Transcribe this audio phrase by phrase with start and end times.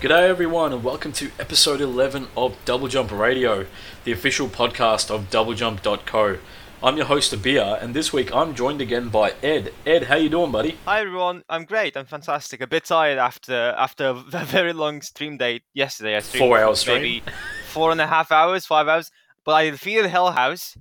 [0.00, 3.66] G'day everyone and welcome to episode 11 of Double Jump Radio,
[4.04, 6.38] the official podcast of doublejump.co.
[6.82, 9.72] I'm your host Abia and this week I'm joined again by Ed.
[9.84, 10.78] Ed, how you doing buddy?
[10.86, 11.94] Hi everyone, I'm great.
[11.96, 12.62] I'm fantastic.
[12.62, 14.14] A bit tired after after a
[14.46, 16.16] very long stream day yesterday.
[16.16, 17.02] I streamed Four for hours stream.
[17.02, 17.22] maybe
[17.68, 19.10] four and a half hours, five hours.
[19.48, 20.76] But I defeated Hell House.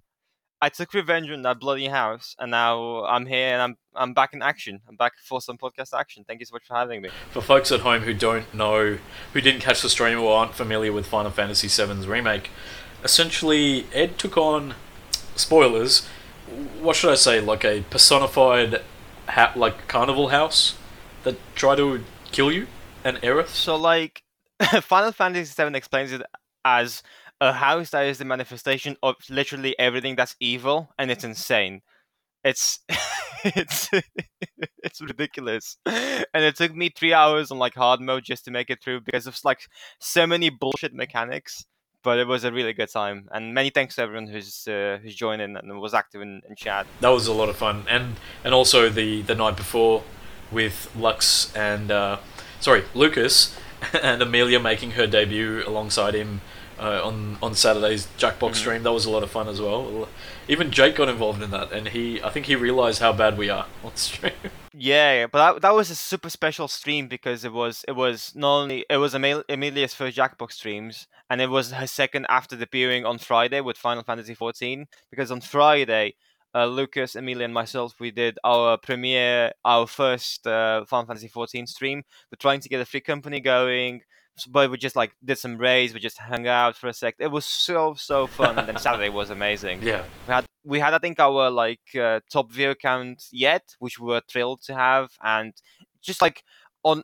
[0.62, 4.34] I took revenge on that bloody house, and now I'm here and I'm I'm back
[4.34, 4.82] in action.
[4.89, 6.25] I'm back for some podcast action.
[6.28, 7.10] Thank you so much for having me.
[7.32, 8.98] For folks at home who don't know,
[9.32, 12.50] who didn't catch the stream or aren't familiar with Final Fantasy VII's remake,
[13.06, 14.74] essentially Ed took on
[15.38, 16.06] spoilers.
[16.82, 17.39] What should I say?
[17.39, 18.82] Like a personified,
[19.30, 20.75] ha- like carnival house
[21.24, 22.04] that tried to
[22.34, 22.68] kill you
[23.06, 23.47] and Aerith.
[23.47, 24.24] So like,
[24.82, 26.22] Final Fantasy VII explains it
[26.66, 27.02] as
[27.39, 31.82] a house that is the manifestation of literally everything that's evil, and it's insane.
[32.44, 32.79] It's
[33.44, 33.89] it's
[34.83, 38.69] it's ridiculous, and it took me three hours on like hard mode just to make
[38.69, 39.61] it through because of like
[39.99, 41.66] so many bullshit mechanics.
[42.03, 45.16] But it was a really good time, and many thanks to everyone who's uh, who's
[45.16, 46.88] joined in and was active in, in chat.
[47.01, 50.03] That was a lot of fun, and and also the the night before
[50.51, 52.17] with Lux and uh,
[52.59, 53.57] sorry Lucas
[54.01, 56.41] and Amelia making her debut alongside him
[56.80, 58.83] uh, on on Saturday's Jackbox stream.
[58.83, 60.08] That was a lot of fun as well.
[60.47, 63.50] Even Jake got involved in that, and he I think he realized how bad we
[63.50, 64.34] are on stream.
[64.73, 68.61] Yeah, but that, that was a super special stream because it was it was not
[68.61, 73.06] only it was Emil- Emilia's first Jackbox streams, and it was her second after debuting
[73.06, 74.86] on Friday with Final Fantasy XIV.
[75.09, 76.14] Because on Friday,
[76.53, 81.67] uh, Lucas, Emilia, and myself we did our premiere, our first uh, Final Fantasy XIV
[81.67, 82.03] stream.
[82.31, 84.02] We're trying to get a free company going,
[84.45, 85.93] but we just like did some raids.
[85.93, 87.16] We just hung out for a sec.
[87.19, 88.57] It was so so fun.
[88.59, 89.81] and then Saturday was amazing.
[89.83, 93.99] yeah, We had we had I think our like uh, top view count yet, which
[93.99, 95.53] we were thrilled to have, and
[96.02, 96.44] just like
[96.84, 97.03] on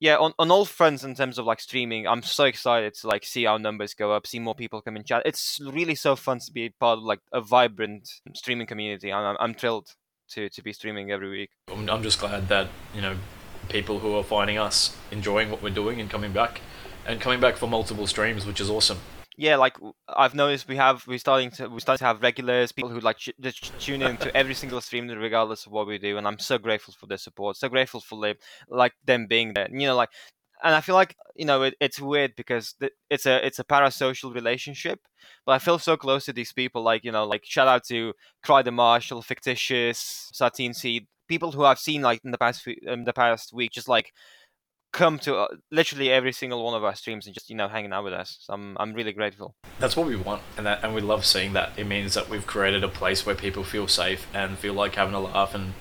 [0.00, 3.24] yeah on, on all fronts in terms of like streaming, I'm so excited to like
[3.24, 5.22] see our numbers go up, see more people come in chat.
[5.24, 9.12] It's really so fun to be part of like a vibrant streaming community.
[9.12, 9.88] I'm I'm, I'm thrilled
[10.30, 11.50] to to be streaming every week.
[11.72, 13.16] I'm, I'm just glad that you know
[13.68, 16.60] people who are finding us enjoying what we're doing and coming back,
[17.06, 18.98] and coming back for multiple streams, which is awesome.
[19.38, 19.76] Yeah, like
[20.08, 23.18] I've noticed we have we're starting to we starting to have regulars people who like
[23.18, 26.56] just tune in to every single stream regardless of what we do, and I'm so
[26.56, 28.36] grateful for their support, so grateful for them,
[28.68, 29.68] like them being there.
[29.70, 30.08] You know, like,
[30.64, 32.76] and I feel like you know it, it's weird because
[33.10, 35.00] it's a it's a parasocial relationship,
[35.44, 36.82] but I feel so close to these people.
[36.82, 41.64] Like you know, like shout out to Cry the Marshall, Fictitious, Satine Seed, people who
[41.64, 44.12] I've seen like in the past few, um, the past week, just like
[44.92, 47.92] come to uh, literally every single one of our streams and just you know hanging
[47.92, 48.38] out with us.
[48.40, 49.54] So I'm I'm really grateful.
[49.78, 51.72] That's what we want, and that, and we love seeing that.
[51.76, 55.14] It means that we've created a place where people feel safe and feel like having
[55.14, 55.74] a laugh and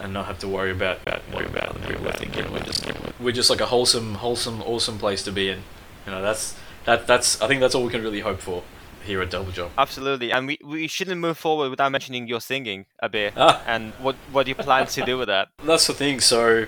[0.00, 2.50] and not have to worry about about what about other people are thinking.
[2.52, 2.86] We're just
[3.20, 5.62] we're just like a wholesome, wholesome, awesome place to be in.
[6.06, 6.56] You know, that's
[6.86, 8.62] that that's I think that's all we can really hope for
[9.04, 9.72] here at Double Jump.
[9.78, 13.62] Absolutely, and we, we shouldn't move forward without mentioning your singing a bit Ah.
[13.66, 15.48] and what what do you plan to do with that.
[15.64, 16.20] That's the thing.
[16.20, 16.66] So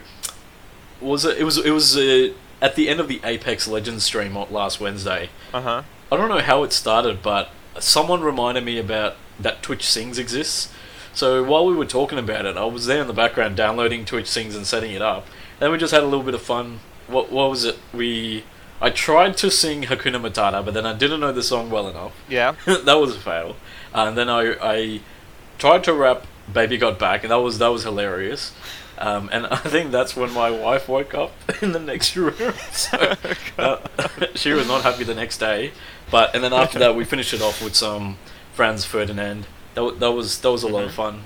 [1.01, 1.39] was it?
[1.39, 2.33] It was it was uh,
[2.63, 5.29] at the end of the Apex Legends stream last Wednesday.
[5.53, 5.83] Uh huh.
[6.11, 10.73] I don't know how it started, but someone reminded me about that Twitch Sings exists.
[11.13, 14.27] So while we were talking about it, I was there in the background downloading Twitch
[14.29, 15.27] Sings and setting it up.
[15.59, 16.81] Then we just had a little bit of fun.
[17.07, 17.77] What what was it?
[17.93, 18.45] We
[18.81, 22.13] I tried to sing Hakuna Matata, but then I didn't know the song well enough.
[22.29, 22.55] Yeah.
[22.67, 23.57] that was a fail.
[23.95, 25.01] And then I I
[25.59, 28.53] tried to rap "Baby Got Back," and that was that was hilarious.
[28.99, 31.33] Um, and I think that's when my wife woke up
[31.63, 32.55] in the next room.
[32.73, 33.15] So
[33.59, 33.79] uh,
[34.35, 35.73] she was not happy the next day.
[36.11, 38.19] But and then after that, we finished it off with some
[38.53, 39.47] Franz Ferdinand.
[39.75, 41.23] That, wa- that was that was a lot of fun.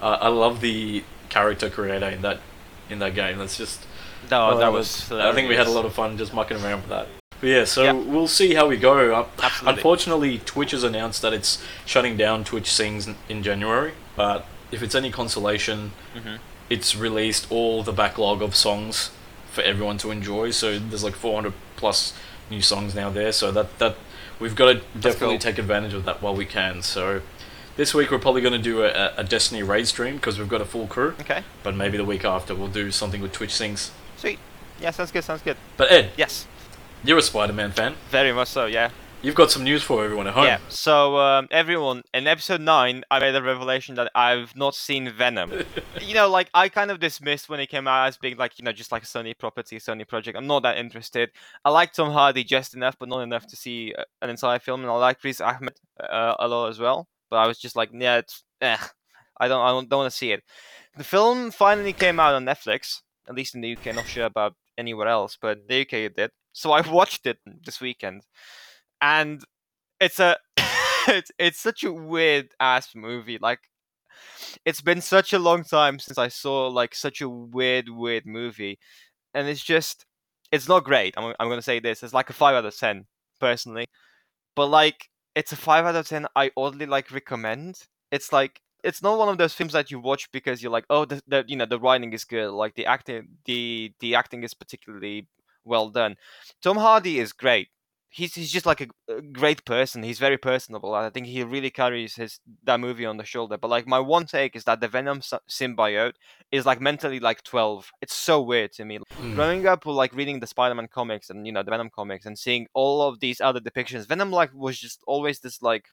[0.00, 2.40] Uh, I love the character creator in that
[2.88, 3.38] in that game.
[3.38, 3.86] That's just
[4.30, 5.10] No, that that was.
[5.12, 7.06] I think we had a lot of fun just mucking around with that.
[7.40, 7.92] But yeah, so Yeah.
[7.92, 9.14] we'll see how we go.
[9.14, 9.78] Uh, Absolutely.
[9.78, 13.92] Unfortunately, Twitch has announced that it's shutting down Twitch Sings in- January.
[14.14, 16.38] But if it's any consolation, Mhm.
[16.68, 19.10] it's released all the backlog of songs
[19.52, 20.50] for everyone to enjoy.
[20.50, 22.12] So there's like 400 plus
[22.50, 23.32] new songs now there.
[23.32, 23.96] So that that
[24.38, 25.38] we've got to definitely cool.
[25.38, 26.82] take advantage of that while we can.
[26.82, 27.22] So
[27.76, 30.60] this week we're probably going to do a, a Destiny raid stream because we've got
[30.60, 31.14] a full crew.
[31.22, 31.42] Okay.
[31.62, 33.92] But maybe the week after we'll do something with Twitch Sings.
[34.20, 34.38] Sweet.
[34.80, 35.24] Yeah, sounds good.
[35.24, 35.56] Sounds good.
[35.76, 36.46] But Ed, Yes.
[37.04, 37.94] you're a Spider-Man fan.
[38.10, 38.66] Very much so.
[38.66, 38.90] Yeah.
[39.22, 40.44] you've got some news for everyone at home.
[40.44, 40.58] Yeah.
[40.70, 45.52] So um, everyone, in episode nine, I made a revelation that I've not seen Venom.
[46.00, 48.64] you know, like I kind of dismissed when it came out as being like you
[48.64, 50.38] know just like a Sony property, Sony project.
[50.38, 51.30] I'm not that interested.
[51.66, 54.80] I like Tom Hardy just enough, but not enough to see uh, an entire film,
[54.80, 57.06] and I like Riz Ahmed uh, a lot as well.
[57.28, 58.78] But I was just like, yeah, it's eh.
[59.38, 60.42] I don't, I don't, don't want to see it.
[60.96, 63.94] The film finally came out on Netflix, at least in the UK.
[63.94, 66.30] Not sure about anywhere else, but the UK it did.
[66.52, 68.22] So I watched it this weekend,
[69.00, 69.42] and
[70.00, 70.36] it's a,
[71.08, 73.38] it's it's such a weird ass movie.
[73.40, 73.60] Like,
[74.64, 78.78] it's been such a long time since I saw like such a weird, weird movie,
[79.34, 80.06] and it's just,
[80.52, 81.14] it's not great.
[81.16, 82.02] I'm, I'm gonna say this.
[82.02, 83.06] It's like a five out of ten
[83.40, 83.86] personally,
[84.56, 86.26] but like it's a five out of ten.
[86.36, 87.76] I oddly like recommend.
[88.12, 91.04] It's like it's not one of those films that you watch because you're like, oh,
[91.04, 94.54] the, the you know the writing is good, like the acting, the the acting is
[94.54, 95.28] particularly
[95.64, 96.16] well done.
[96.62, 97.68] Tom Hardy is great.
[98.12, 100.02] He's he's just like a, a great person.
[100.02, 100.94] He's very personable.
[100.94, 103.56] I think he really carries his that movie on the shoulder.
[103.56, 106.14] But like my one take is that the Venom symbiote
[106.50, 107.92] is like mentally like twelve.
[108.00, 108.98] It's so weird to me.
[109.22, 109.36] Mm.
[109.36, 112.36] Growing up, with, like reading the Spider-Man comics and you know the Venom comics and
[112.36, 115.84] seeing all of these other depictions, Venom like was just always this like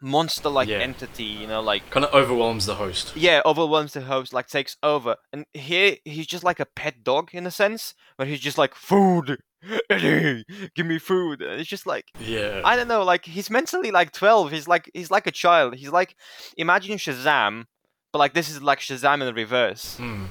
[0.00, 0.78] monster like Yeah.
[0.78, 3.16] entity, you know, like Kind of overwhelms the host.
[3.16, 5.16] yeah, overwhelms the host, like takes over.
[5.32, 8.74] And here he's just like a pet dog in a sense, where he's just like
[8.74, 9.38] food,
[9.90, 11.42] Eddie, give me food.
[11.42, 12.62] And it's just like Yeah.
[12.64, 14.50] I don't know, like he's mentally like twelve.
[14.52, 15.74] He's like he's like a child.
[15.76, 16.14] He's like
[16.56, 17.64] imagine Shazam,
[18.12, 20.26] but like this is like Shazam in the reverse, Hmm.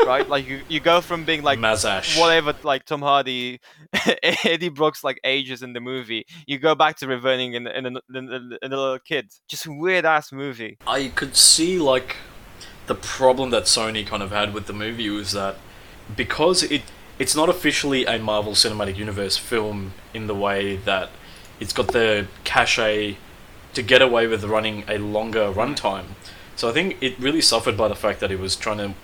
[0.00, 0.28] Right?
[0.28, 2.18] like you you go from being like Mazash.
[2.18, 3.60] whatever like Tom Hardy,
[4.22, 6.26] Eddie Brock's like ages in the movie.
[6.46, 9.30] You go back to reverting in in, in, in, in a little kid.
[9.48, 10.78] Just weird ass movie.
[10.86, 12.16] I could see like
[12.86, 15.56] the problem that Sony kind of had with the movie was that
[16.16, 16.82] because it
[17.18, 21.10] it's not officially a Marvel Cinematic Universe film in the way that
[21.60, 23.16] it's got the cachet
[23.74, 26.06] to get away with running a longer runtime.
[26.56, 28.94] So I think it really suffered by the fact that it was trying to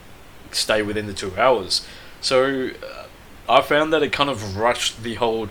[0.55, 1.87] stay within the two hours.
[2.21, 3.05] So uh,
[3.49, 5.49] I found that it kind of rushed the whole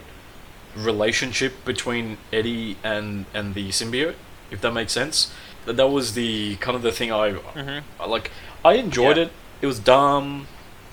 [0.76, 4.16] relationship between Eddie and and the symbiote,
[4.52, 5.32] if that makes sense.
[5.66, 7.84] That that was the kind of the thing I, Mhm.
[8.00, 8.32] I like.
[8.64, 9.24] I enjoyed Yeah.
[9.24, 9.32] it.
[9.62, 10.48] It was dumb,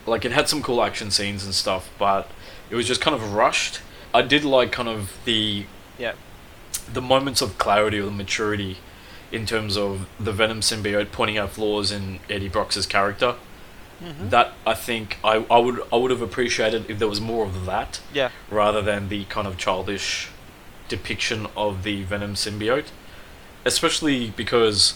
[0.06, 2.30] like it had some cool action scenes and stuff, but
[2.70, 3.80] it was just kind of rushed.
[4.14, 5.66] I did like kind of the
[5.98, 6.12] Yeah.
[6.92, 8.78] the moments of clarity or the maturity
[9.32, 13.34] in terms of the Venom symbiote pointing out flaws in Eddie Brock's character.
[14.02, 14.28] Mm-hmm.
[14.28, 17.64] That I think I, I would I would have appreciated if there was more of
[17.64, 18.31] that Yeah.
[18.50, 20.28] rather than the kind of childish
[20.88, 22.88] depiction of the Venom symbiote.
[23.64, 24.94] Especially because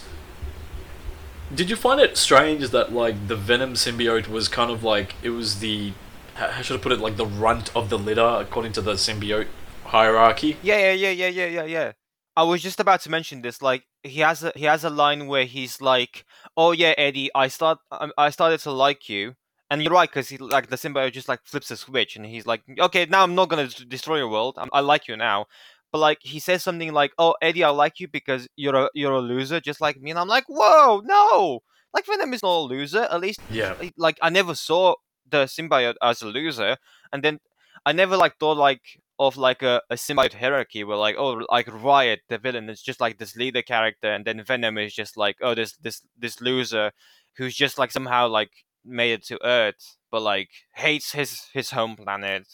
[1.55, 5.31] did you find it strange that like the Venom symbiote was kind of like it
[5.31, 5.93] was the
[6.35, 9.49] how should I put it like the runt of the litter according to the symbiote
[9.87, 10.57] hierarchy?
[10.63, 11.93] Yeah, yeah, yeah, yeah, yeah, yeah, yeah.
[12.37, 13.61] I was just about to mention this.
[13.61, 16.25] Like, he has a he has a line where he's like,
[16.57, 19.35] "Oh yeah, Eddie, I start I, I started to like you."
[19.71, 22.47] And you're right, because he like the symbiote just like flips a switch, and he's
[22.47, 24.57] like, "Okay, now I'm not gonna destroy your world.
[24.59, 25.47] I'm, I like you now."
[25.93, 29.13] But like he says something like, "Oh, Eddie, I like you because you're a you're
[29.13, 31.61] a loser, just like me." And I'm like, "Whoa, no!
[31.95, 33.07] Like Venom is not a loser.
[33.11, 33.75] At least Yeah.
[33.97, 34.95] like I never saw
[35.29, 36.77] the symbiote as a loser,
[37.13, 37.39] and then
[37.87, 41.69] I never like thought like of like a, a symbiote hierarchy where like oh like
[41.71, 45.37] Riot the villain is just like this leader character, and then Venom is just like
[45.43, 46.93] oh this this this loser
[47.37, 48.51] who's just like somehow like
[48.85, 52.47] made it to Earth, but like hates his his home planet.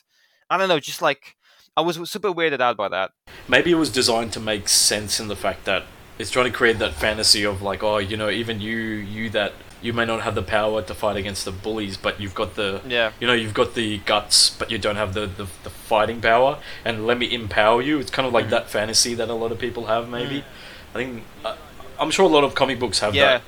[0.49, 1.37] I don't know, just like
[1.77, 3.11] I was super weirded out by that.
[3.49, 5.85] Maybe it was designed to make sense in the fact that
[6.19, 9.53] it's trying to create that fantasy of like, oh, you know, even you, you that
[9.87, 12.81] you may not have the power to fight against the bullies, but you've got the,
[12.87, 13.13] Yeah.
[13.21, 16.59] you know, you've got the guts, but you don't have the, the, the fighting power,
[16.85, 17.99] and let me empower you.
[18.01, 18.51] It's kind of like Mhm.
[18.57, 20.09] that fantasy that a lot of people have.
[20.09, 20.45] Maybe,
[20.93, 21.55] I think, uh,
[22.01, 23.25] I'm sure a lot of comic books have Yeah.
[23.25, 23.41] that Yeah,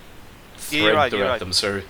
[0.59, 1.39] thread you're right, you're throughout right.
[1.41, 1.53] them.
[1.53, 1.83] So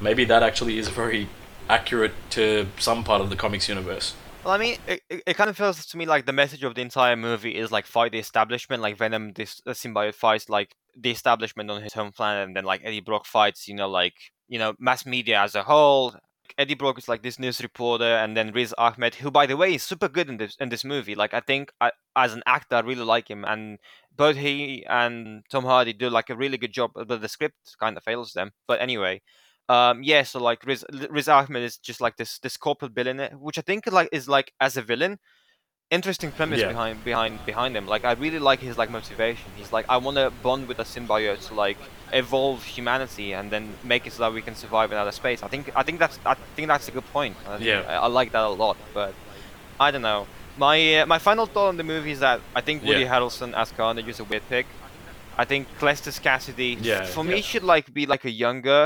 [0.00, 1.28] maybe that actually is very
[1.68, 4.12] accurate to some part of the comics universe.
[4.44, 6.74] Well, I mean, it, it, it kind of feels to me like the message of
[6.74, 10.76] the entire movie is like fight the establishment, like Venom, this the symbiote fights like
[10.96, 14.14] the establishment on his home planet, and then like Eddie Brock fights, you know, like
[14.48, 16.14] you know, mass media as a whole.
[16.58, 19.74] Eddie Brock is like this news reporter, and then Riz Ahmed, who by the way
[19.74, 21.14] is super good in this in this movie.
[21.14, 23.78] Like I think I, as an actor, I really like him, and
[24.14, 26.92] both he and Tom Hardy do like a really good job.
[26.94, 28.52] But the script kind of fails them.
[28.68, 29.22] But anyway,
[29.68, 33.58] um yeah so like Riz, Riz Ahmed is just like this this corporate billionaire which
[33.58, 35.18] I think like is like as a villain
[35.98, 36.68] interesting premise Yeah.
[36.74, 40.16] behind behind behind him like I really like his like motivation he's like I want
[40.22, 41.78] to bond with a symbiote to like
[42.12, 45.48] evolve humanity and then make it so that we can survive in outer space I
[45.52, 47.80] think I think that's I think that's a good point I, Yeah.
[47.92, 49.12] I, I like that a lot but
[49.86, 50.22] I don't know
[50.68, 53.12] My uh, my final thought on the movie is that I think Woody Yeah.
[53.12, 54.66] Harrelson as Carnage is a weird pick.
[55.42, 57.34] I think Cletus Cassidy, Yeah, for yeah.
[57.34, 58.82] me, should like be like a younger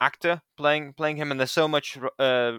[0.00, 2.52] actor playing playing him, and there's so much, uh,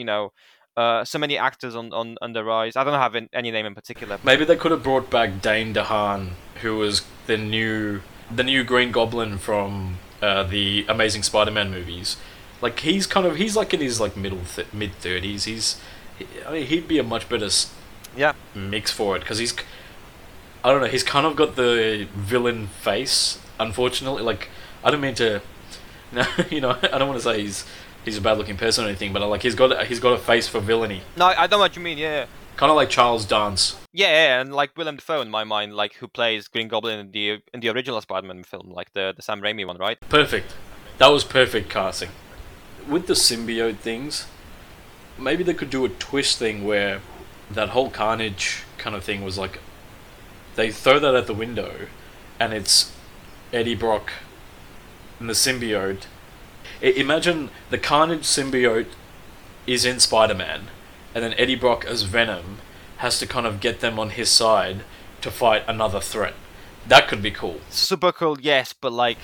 [0.00, 0.32] you know,
[0.76, 2.76] uh, so many actors on, on, on the rise.
[2.76, 4.18] I don't have an- any name in particular.
[4.24, 6.30] Maybe they could have brought back Dane DeHaan,
[6.62, 8.02] who was the new
[8.34, 12.16] the new Green Goblin from uh, the Amazing Spider-Man movies.
[12.62, 15.44] Like he's kind of he's like in his like middle th- mid thirties.
[15.44, 15.80] He's
[16.18, 17.48] he, I mean he'd be a much better
[18.16, 19.54] Yeah, mix for it because he's
[20.62, 23.38] I don't know he's kind of got the villain face.
[23.58, 24.48] Unfortunately, like
[24.84, 25.40] I don't mean to,
[26.12, 27.64] no, you know I don't want to say he's
[28.04, 30.48] he's a bad looking person or anything, but like he's got he's got a face
[30.48, 31.98] for villainy, no, I know what you mean.
[31.98, 32.26] Yeah, yeah.
[32.56, 33.76] kind of like Charles Dance.
[33.92, 37.10] Yeah, yeah, and like Willem Dafoe in my mind, like who plays Green Goblin in
[37.10, 39.98] the in the original Spider-Man film, like the the Sam Raimi one, right?
[40.08, 40.54] Perfect.
[40.98, 42.10] That was perfect casting.
[42.88, 44.26] With the symbiote things,
[45.18, 47.00] maybe they could do a twist thing where
[47.50, 49.58] that whole carnage kind of thing was like
[50.56, 51.86] they throw that at the window
[52.38, 52.92] and it's
[53.52, 54.12] Eddie Brock
[55.18, 56.04] and the symbiote.
[56.82, 58.88] Imagine the carnage symbiote
[59.66, 60.68] is in Spider Man
[61.14, 62.58] and then Eddie Brock as Venom
[62.98, 64.82] has to kind of get them on his side
[65.20, 66.34] to fight another threat.
[66.86, 67.60] That could be cool.
[67.70, 69.18] Super cool, yes, but like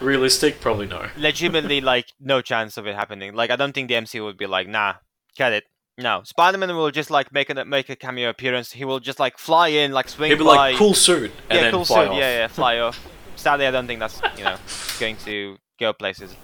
[0.00, 0.60] Realistic?
[0.60, 1.08] Probably no.
[1.16, 3.34] legitimately, like no chance of it happening.
[3.34, 4.94] Like I don't think the MCU would be like, nah,
[5.36, 5.64] get it.
[5.98, 8.72] No, Spider-Man will just like make a make a cameo appearance.
[8.72, 10.54] He will just like fly in, like swing He'd be by.
[10.56, 12.10] like, cool suit, and yeah, then cool fly suit.
[12.10, 12.18] off.
[12.18, 13.08] Yeah, yeah, fly off.
[13.36, 14.56] Sadly, I don't think that's you know
[15.00, 16.36] going to go places.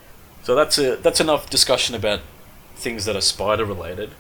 [0.43, 2.21] So that's a, that's enough discussion about
[2.75, 4.11] things that are spider related.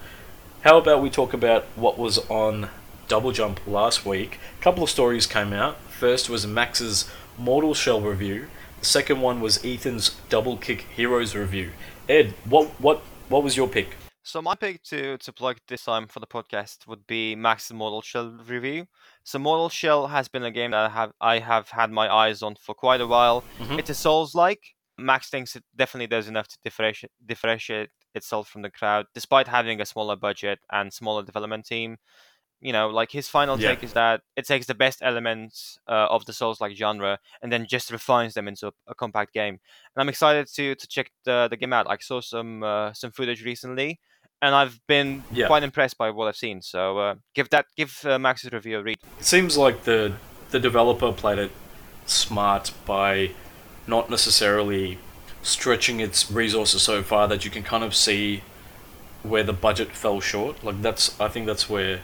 [0.62, 2.68] How about we talk about what was on
[3.08, 4.38] Double Jump last week?
[4.60, 5.78] A couple of stories came out.
[5.90, 8.46] First was Max's Mortal Shell review.
[8.78, 11.72] The second one was Ethan's Double Kick Heroes review.
[12.08, 13.96] Ed, what what what was your pick?
[14.24, 18.02] So my pick to to plug this time for the podcast would be Max's Mortal
[18.02, 18.86] Shell review.
[19.24, 22.42] So Mortal Shell has been a game that I have I have had my eyes
[22.42, 23.42] on for quite a while.
[23.58, 23.78] Mhm.
[23.80, 24.60] It's a Souls like.
[25.02, 29.80] Max thinks it definitely does enough to differentiate differentiate itself from the crowd, despite having
[29.80, 31.96] a smaller budget and smaller development team.
[32.60, 33.70] You know, like his final Yeah.
[33.70, 37.50] take is that it takes the best elements uh, of the Souls like genre and
[37.50, 39.54] then just refines them into a, a compact game.
[39.94, 41.86] And I'm excited to to check the the game out.
[41.90, 43.98] I saw some uh, some footage recently,
[44.40, 45.48] and I've been Yeah.
[45.48, 46.62] quite impressed by what I've seen.
[46.62, 48.96] So uh, give that give uh, Max's review a read.
[49.18, 50.12] It seems like the
[50.50, 51.50] the developer played it
[52.06, 53.30] smart by
[53.86, 54.98] not necessarily
[55.42, 58.42] stretching its resources so far that you can kind of see
[59.22, 60.62] where the budget fell short.
[60.62, 62.00] Like that's I think that's where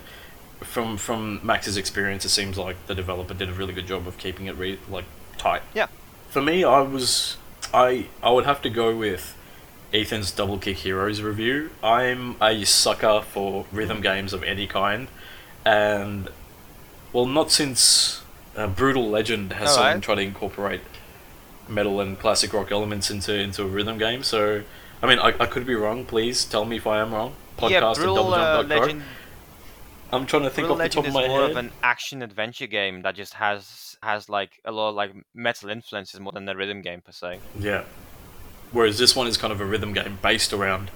[0.61, 4.17] from from Max's experience it seems like the developer did a really good job of
[4.17, 5.05] keeping it re- like
[5.37, 5.61] tight.
[5.73, 5.87] Yeah.
[6.29, 7.37] For me I was
[7.73, 9.35] I I would have to go with
[9.93, 11.71] Ethan's Double Kick Heroes review.
[11.81, 15.07] I'm a sucker for rhythm games of any kind
[15.65, 16.29] and
[17.11, 18.21] well, not since
[18.55, 19.75] uh, Brutal Legend has Alright.
[19.75, 20.81] someone tried to incorporate
[21.69, 24.23] metal and classic rock elements into into a rhythm game.
[24.23, 24.63] So,
[25.01, 26.05] I mean, I, I could be wrong.
[26.05, 27.35] Please tell me if I am wrong.
[27.57, 29.03] Podcast yeah, at Brutal uh, Legend.
[30.11, 31.71] I'm trying to think Brutal off the top Legend of is my more of an
[31.83, 36.31] action adventure game that just has has like a lot of like metal influences more
[36.31, 37.39] than a rhythm game per se.
[37.59, 37.83] Yeah.
[38.71, 40.91] Whereas this one is kind of a rhythm game based around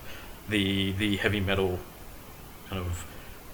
[0.47, 1.79] the the heavy metal
[2.69, 3.05] kind of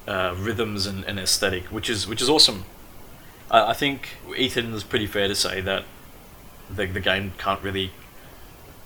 [0.07, 2.65] uh, rhythms and, and aesthetic, which is which is awesome.
[3.49, 5.83] I, I think Ethan is pretty fair to say that
[6.73, 7.91] the the game can't really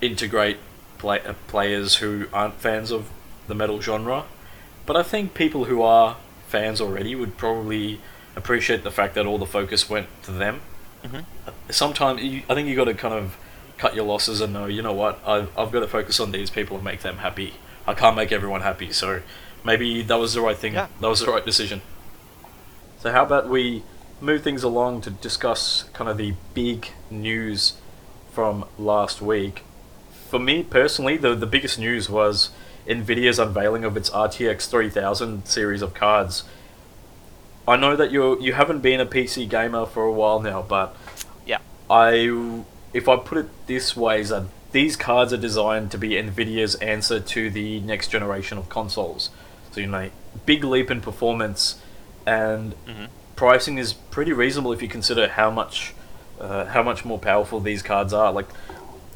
[0.01, 0.57] integrate
[0.97, 3.09] play, uh, players who aren't fans of
[3.47, 4.25] the metal genre,
[4.85, 7.99] but I think people who are fans already would probably
[8.35, 10.61] appreciate the fact that all the focus went to them.
[11.03, 11.25] Mhm.
[11.69, 13.37] Sometimes you, I think you got to kind of
[13.77, 16.49] cut your losses and know, you know what, I've, I've got to focus on these
[16.49, 17.55] people and make them happy.
[17.85, 19.21] I can't make everyone happy, so
[19.63, 20.73] maybe that was the right thing.
[20.73, 20.87] Yeah.
[21.01, 21.81] That was the right decision.
[22.99, 23.83] So how about we
[24.21, 27.73] move things along to discuss kind of the big news
[28.31, 29.63] from last week.
[30.29, 32.49] For me personally, the the biggest news was
[32.87, 36.43] Nvidia's unveiling of its RTX 3000 series of cards.
[37.67, 40.95] I know that you you haven't been a PC gamer for a while now, but
[41.45, 41.59] Yeah.
[41.89, 46.09] I if I put it this way, is that these cards are designed to be
[46.11, 49.29] Nvidia's answer to the next generation of consoles.
[49.71, 50.09] So you know,
[50.45, 51.75] big leap in performance,
[52.25, 53.07] and Mhm.
[53.43, 55.93] Pricing is pretty reasonable if you consider how much
[56.39, 58.31] uh, how much more powerful these cards are.
[58.31, 58.47] Like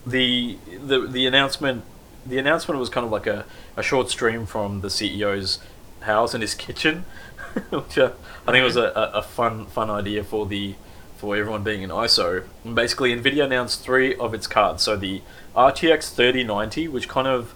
[0.05, 1.85] the the the announcement
[2.25, 3.45] the announcement was kind of like a,
[3.77, 5.59] a short stream from the CEO's
[6.01, 7.05] house in his kitchen,
[7.69, 8.11] which uh,
[8.45, 8.91] I think was a,
[9.21, 10.75] a, fun fun idea for the
[11.15, 12.43] for everyone being in ISO.
[12.65, 14.83] And basically, Nvidia announced three of its cards.
[14.83, 15.21] So the
[15.55, 17.55] RTX 3090, which kind of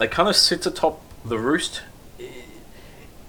[0.00, 1.82] it kind of sits atop the roost.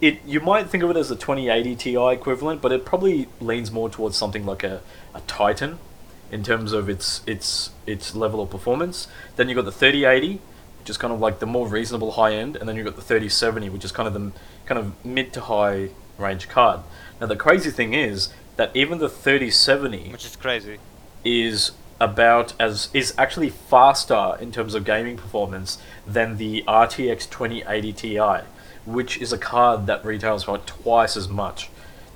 [0.01, 3.71] It you might think of it as a 2080 Ti equivalent, but it probably leans
[3.71, 4.81] more towards something like a,
[5.13, 5.77] a Titan
[6.31, 9.07] in terms of its its its level of performance.
[9.35, 10.39] Then you've got the 3080,
[10.79, 13.01] which is kind of like the more reasonable high end, and then you've got the
[13.01, 14.31] 3070, which is kind of the
[14.65, 16.81] kind of mid to high range card.
[17.19, 20.79] Now the crazy thing is that even the 3070 which is crazy.
[21.23, 25.77] is about as is actually faster in terms of gaming performance
[26.07, 28.19] than the RTX 2080 Ti,
[28.85, 31.69] which is a card that retails for twice as much.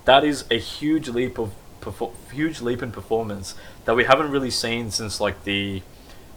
[0.05, 3.55] That is a huge leap of perfor- huge leap in performance
[3.85, 5.81] that we haven't really seen since like the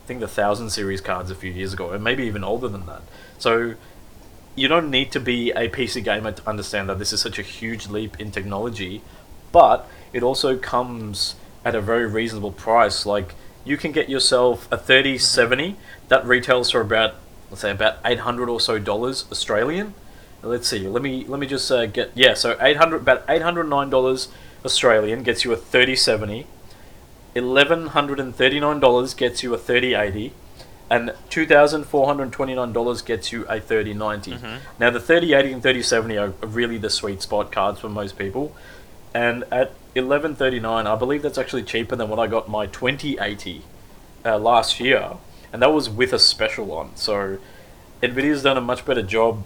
[0.05, 2.87] I think the thousand series cards a few years ago, and maybe even older than
[2.87, 3.03] that.
[3.39, 3.75] So
[4.55, 7.43] you don't need to be a PC gamer to understand that this is such a
[7.43, 9.03] huge leap in technology,
[9.53, 13.05] but it also comes at a very reasonable price.
[13.05, 15.77] Like you can get yourself a 3070
[16.09, 17.15] that retails for about
[17.51, 19.95] let's say about 800 or so dollars Australian.
[20.42, 20.88] Let's see.
[20.88, 22.35] Let me let me just uh, get yeah.
[22.35, 24.28] So 800 about 809 dollars
[24.64, 26.47] Australian gets you a 3070.
[27.35, 30.33] Eleven hundred and thirty nine dollars gets you a 3080
[30.90, 33.92] and two thousand four hundred twenty nine dollars gets you a thirty
[34.78, 38.18] Now the thirty eighty and thirty seventy are really the sweet spot cards for most
[38.18, 38.54] people,
[39.14, 42.66] and at eleven thirty nine, I believe that's actually cheaper than what I got my
[42.66, 43.62] twenty eighty
[44.25, 45.12] uh, last year,
[45.52, 46.97] and that was with a special on.
[46.97, 47.38] So
[48.02, 49.45] Nvidia's done a much better job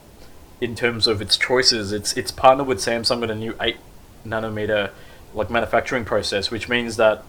[0.62, 1.92] in terms of its choices.
[1.92, 3.76] It's it's partnered with Samsung with a new eight
[4.24, 4.90] nanometer
[5.34, 7.24] like manufacturing process, which means that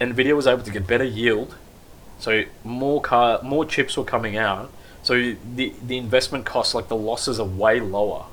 [0.00, 1.54] Nvidia was able to get better yield
[2.22, 4.70] so more car, more chips were coming out.
[5.02, 8.26] So the the investment costs, like the losses, are way lower,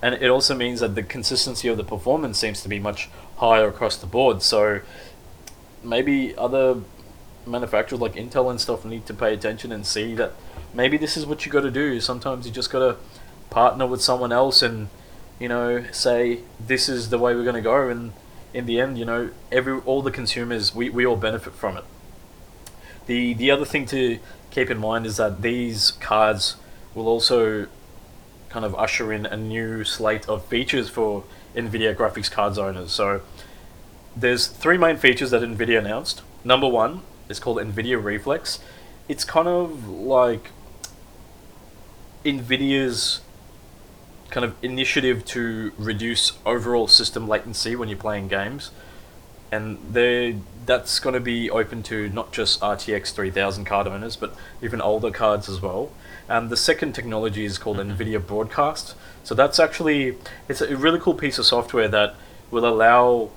[0.00, 3.68] and it also means that the consistency of the performance seems to be much higher
[3.68, 4.42] across the board.
[4.42, 4.80] So
[5.82, 6.80] maybe other
[7.46, 10.32] manufacturers like Intel and stuff need to pay attention and see that
[10.72, 12.00] maybe this is what you got to do.
[12.00, 12.96] Sometimes you just got to
[13.54, 14.88] partner with someone else and
[15.38, 18.12] you know say this is the way we're going to go and
[18.52, 21.84] in the end you know every all the consumers we, we all benefit from it
[23.06, 24.18] the the other thing to
[24.50, 26.56] keep in mind is that these cards
[26.94, 27.66] will also
[28.54, 31.24] kind of usher in a new slate of features for
[31.56, 32.92] Nvidia graphics cards owners.
[32.92, 33.20] So
[34.16, 36.22] there's three main features that Nvidia announced.
[36.44, 38.60] Number one is called Nvidia Reflex.
[39.08, 40.50] It's kind of like
[42.24, 43.22] Nvidia's
[44.34, 48.72] kind of initiative to reduce overall system latency when you're playing games
[49.52, 54.34] and they that's going to be open to not just RTX 3000 card owners, but
[54.60, 55.92] even older cards as well.
[56.28, 58.02] And the second technology is called Mm-hmm.
[58.02, 58.96] NVIDIA Broadcast.
[59.22, 60.16] So that's actually
[60.48, 62.16] it's a really cool piece of software that
[62.50, 63.30] will allow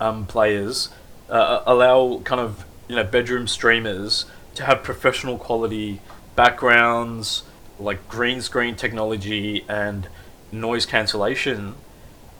[0.00, 0.88] um, players
[1.28, 4.24] uh, allow kind of you know bedroom streamers
[4.54, 6.00] to have professional quality
[6.36, 7.42] backgrounds
[7.82, 10.08] like green screen technology and
[10.50, 11.74] noise cancellation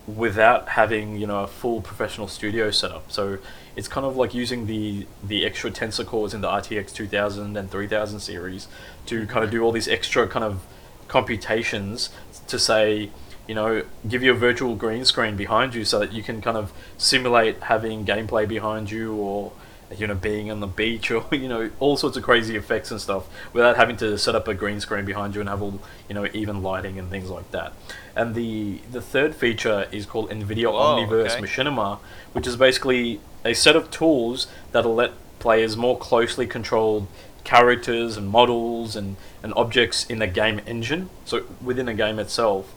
[0.06, 3.10] without having you know a full professional studio setup.
[3.10, 3.38] So
[3.76, 7.70] it's kind of like using the the extra tensor cores in the RTX 2000 and
[7.70, 8.68] 3000 series
[9.06, 9.32] to mm-hmm.
[9.32, 10.62] kind of do all these extra kind of
[11.08, 12.10] computations
[12.46, 13.10] to say
[13.46, 16.56] you know give you a virtual green screen behind you so that you can kind
[16.56, 19.52] of simulate having gameplay behind you or
[19.98, 23.00] you know being on the beach or you know all sorts of crazy effects and
[23.00, 26.14] stuff without having to set up a green screen behind you and have all you
[26.14, 27.72] know even lighting and things like that
[28.14, 31.42] and the the third feature is called nvidia oh, Whoa, omniverse okay.
[31.42, 31.98] machinima
[32.32, 37.08] which is basically a set of tools that'll let players more closely control
[37.44, 42.72] characters and models and, and objects in the game engine so within a game itself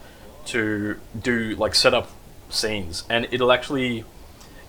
[0.45, 2.10] to do like set up
[2.49, 4.04] scenes and it'll actually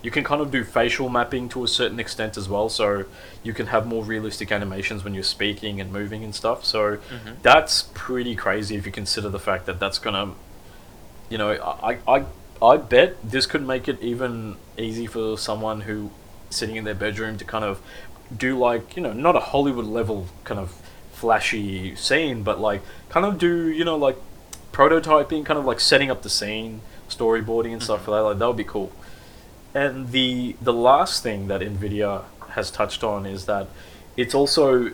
[0.03, 3.05] you can kind of do facial mapping to a certain extent as well so
[3.43, 6.63] you can have more realistic animations when you're speaking and moving and stuff.
[6.65, 7.33] So mm-hmm.
[7.41, 10.33] that's pretty crazy if you consider the fact that that's gonna
[11.29, 12.25] you know I, I
[12.61, 16.11] i bet this could make it even easy for someone who
[16.49, 17.81] sitting in their bedroom to kind of
[18.35, 20.81] do like you know not a hollywood level kind of
[21.11, 24.17] flashy scene but like kind of do you know like
[24.71, 28.11] prototyping kind of like setting up the scene storyboarding and stuff mm-hmm.
[28.11, 28.91] like that like that would be cool
[29.77, 33.67] and the the last thing that Nvidia has touched on is that
[34.15, 34.91] it's also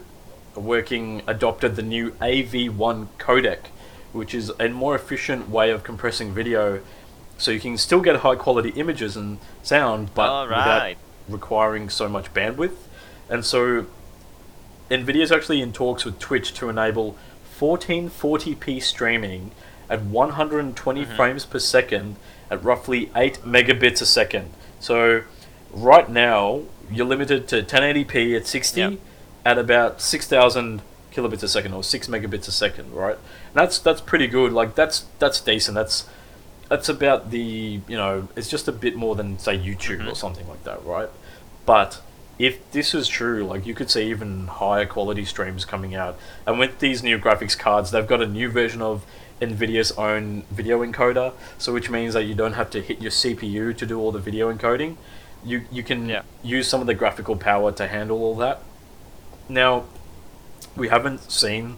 [0.56, 3.60] working adopted the new AV1 codec,
[4.12, 6.82] which is a more efficient way of compressing video,
[7.38, 10.96] so you can still get high quality images and sound, but All without
[11.30, 12.76] requiring so much bandwidth.
[13.30, 13.86] And so
[14.91, 17.15] Nvidia is actually in talks with Twitch to enable
[17.58, 19.52] 1440p streaming
[19.89, 21.15] at 120 mm-hmm.
[21.15, 22.17] frames per second
[22.52, 24.52] at roughly 8 megabits a second.
[24.84, 25.24] So
[25.72, 28.93] right now you're limited to 1080p at 60 Yep.
[29.46, 30.82] at about 6000
[31.13, 33.15] kilobits a second or six megabits a second, right?
[33.15, 34.52] And that's that's pretty good.
[34.52, 35.76] Like that's that's decent.
[35.76, 36.06] That's
[36.69, 40.12] that's about the you know it's just a bit more than say YouTube Mhm.
[40.12, 41.10] or something like that, right?
[41.65, 42.02] But
[42.38, 46.60] if this is true, like you could see even higher quality streams coming out, and
[46.60, 49.06] with these new graphics cards, they've got a new version of
[49.47, 53.75] Nvidia's own video encoder, so which means that you don't have to hit your CPU
[53.77, 54.95] to do all the video encoding.
[55.43, 56.21] You you can Yeah.
[56.41, 58.62] use some of the graphical power to handle all that.
[59.49, 59.84] Now,
[60.75, 61.77] we haven't seen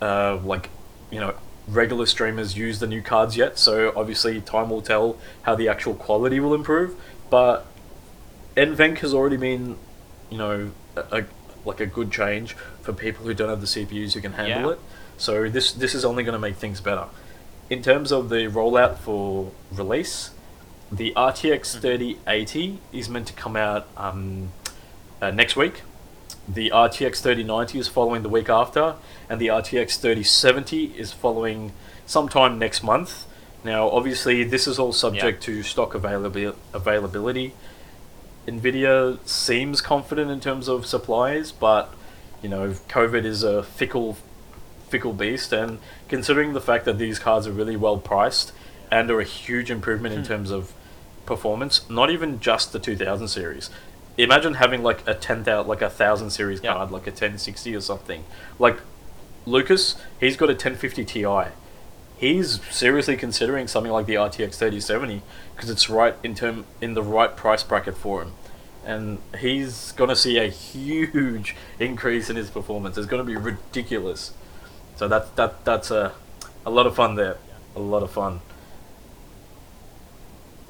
[0.00, 0.70] uh, like
[1.10, 1.34] you know
[1.68, 5.94] regular streamers use the new cards yet, so obviously time will tell how the actual
[5.94, 6.94] quality will improve.
[7.30, 7.66] But
[8.56, 9.76] NVENC has already been,
[10.30, 11.24] you know, a, a,
[11.64, 14.72] like a good change for people who don't have the CPUs who can handle Yeah.
[14.74, 14.80] it.
[15.16, 17.06] So this this is only going to make things better.
[17.70, 20.30] In terms of the rollout for release,
[20.90, 24.52] the RTX 3080 is meant to come out um,
[25.20, 25.82] uh, next week.
[26.48, 28.96] The RTX 3090 is following the week after,
[29.30, 31.72] and the RTX 3070 is following
[32.04, 33.26] sometime next month.
[33.64, 37.54] Now, obviously, this is all subject to stock availabi- availability.
[38.46, 41.94] Nvidia seems confident in terms of supplies, but
[42.42, 44.16] you know, COVID is a fickle,
[44.92, 48.52] fickle beast, and considering the fact that these cards are really well priced
[48.90, 50.26] and are a huge improvement in hmm.
[50.26, 50.74] terms of
[51.24, 53.70] performance, not even just the 2000 series.
[54.18, 56.74] Imagine having like a 10,000, like a thousand series Yeah.
[56.74, 58.24] card, like a 1060 or something.
[58.58, 58.80] Like
[59.46, 61.52] Lucas, he's got a 1050 Ti.
[62.18, 65.22] He's seriously considering something like the RTX 3070
[65.56, 68.32] because it's right in term in the right price bracket for him,
[68.84, 72.98] and he's gonna see a huge increase in his performance.
[72.98, 74.32] It's gonna be ridiculous.
[75.02, 76.12] So that that that's a
[76.64, 77.36] a lot of fun there.
[77.74, 78.38] A lot of fun.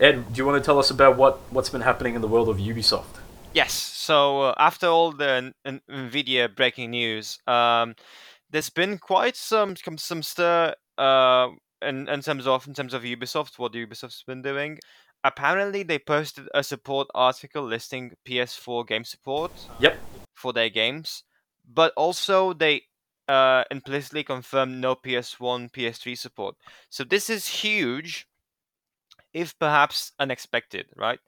[0.01, 2.49] Ed, do you want to tell us about what what's been happening in the world
[2.49, 3.21] of Ubisoft?
[3.53, 3.75] Yes.
[3.75, 7.95] So uh, after all the N- Nvidia breaking news, um,
[8.49, 11.49] there's been quite some some, some stir uh,
[11.83, 14.79] in, in terms of in terms of Ubisoft, what Ubisoft's been doing.
[15.25, 19.99] Apparently, they posted a support article listing PS4 game support Yep.
[20.35, 21.23] for their games,
[21.71, 22.81] but also they
[23.29, 26.57] uh, implicitly confirmed no PS1, PS3 support.
[26.91, 28.27] So this is huge,
[29.33, 31.19] if perhaps unexpected, right?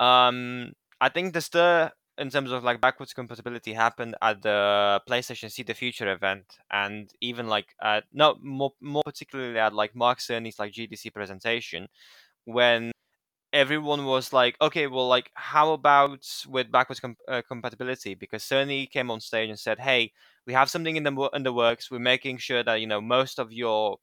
[0.00, 5.50] Um, I think the stir in terms of like backwards compatibility happened at the PlayStation
[5.50, 10.18] See the Future event, and even like at no more more particularly at like Mark
[10.18, 11.88] Cerny's like GDC presentation,
[12.44, 12.92] when
[13.52, 18.14] everyone was like, okay, well, like how about with backwards uh, compatibility?
[18.14, 20.12] Because Cerny came on stage and said, hey,
[20.46, 21.90] we have something in the in the works.
[21.90, 23.98] We're making sure that you know most of your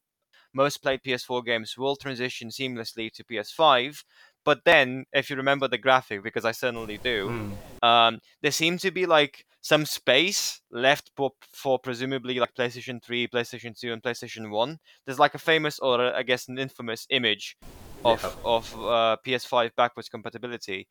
[0.54, 4.04] most played PS4 games will transition seamlessly to PS5.
[4.44, 7.60] But then, if you remember the graphic, because I certainly do, Mm.
[7.82, 13.28] um, there seemed to be like some space left for, for presumably like PlayStation 3,
[13.28, 14.78] PlayStation 2, and PlayStation 1.
[15.06, 17.56] There's like a famous, or uh, I guess an infamous image
[18.04, 18.32] of Yeah.
[18.44, 20.88] of uh, PS5 backwards compatibility,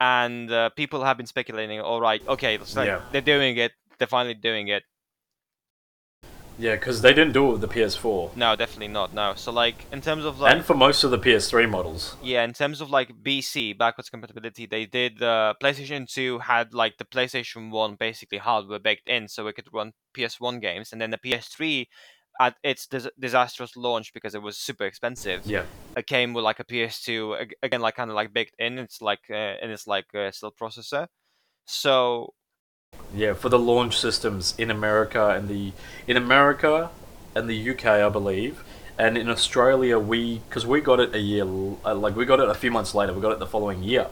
[0.00, 1.80] and uh, people have been speculating.
[1.80, 3.00] All right, okay, like Yeah.
[3.12, 3.72] they're doing it.
[3.98, 4.84] They're finally doing it.
[6.58, 9.14] Yeah, because they didn't do it with the PS4, No, definitely not.
[9.14, 9.34] No.
[9.36, 12.16] So like in terms of like and for most of the PS3 models.
[12.22, 16.98] Yeah, in terms of like BC backwards compatibility, they did uh, PlayStation 2 had like
[16.98, 21.10] the PlayStation 1 basically hardware baked in so it could run PS1 games, and then
[21.10, 21.86] the PS3
[22.40, 25.64] at its dis- disastrous launch because it was super expensive, Yeah.
[25.96, 28.78] it came with like a PS2 again like kind of like baked in.
[28.78, 31.08] It's like uh, and it's like a still processor.
[31.66, 32.32] So
[33.14, 35.72] Yeah, for the launch systems in America and the
[36.06, 36.90] in America
[37.34, 38.64] and the UK, I believe,
[38.98, 41.44] and in Australia, we because we got it a year
[41.84, 43.12] uh, like we got it a few months later.
[43.12, 44.06] We got it the following year,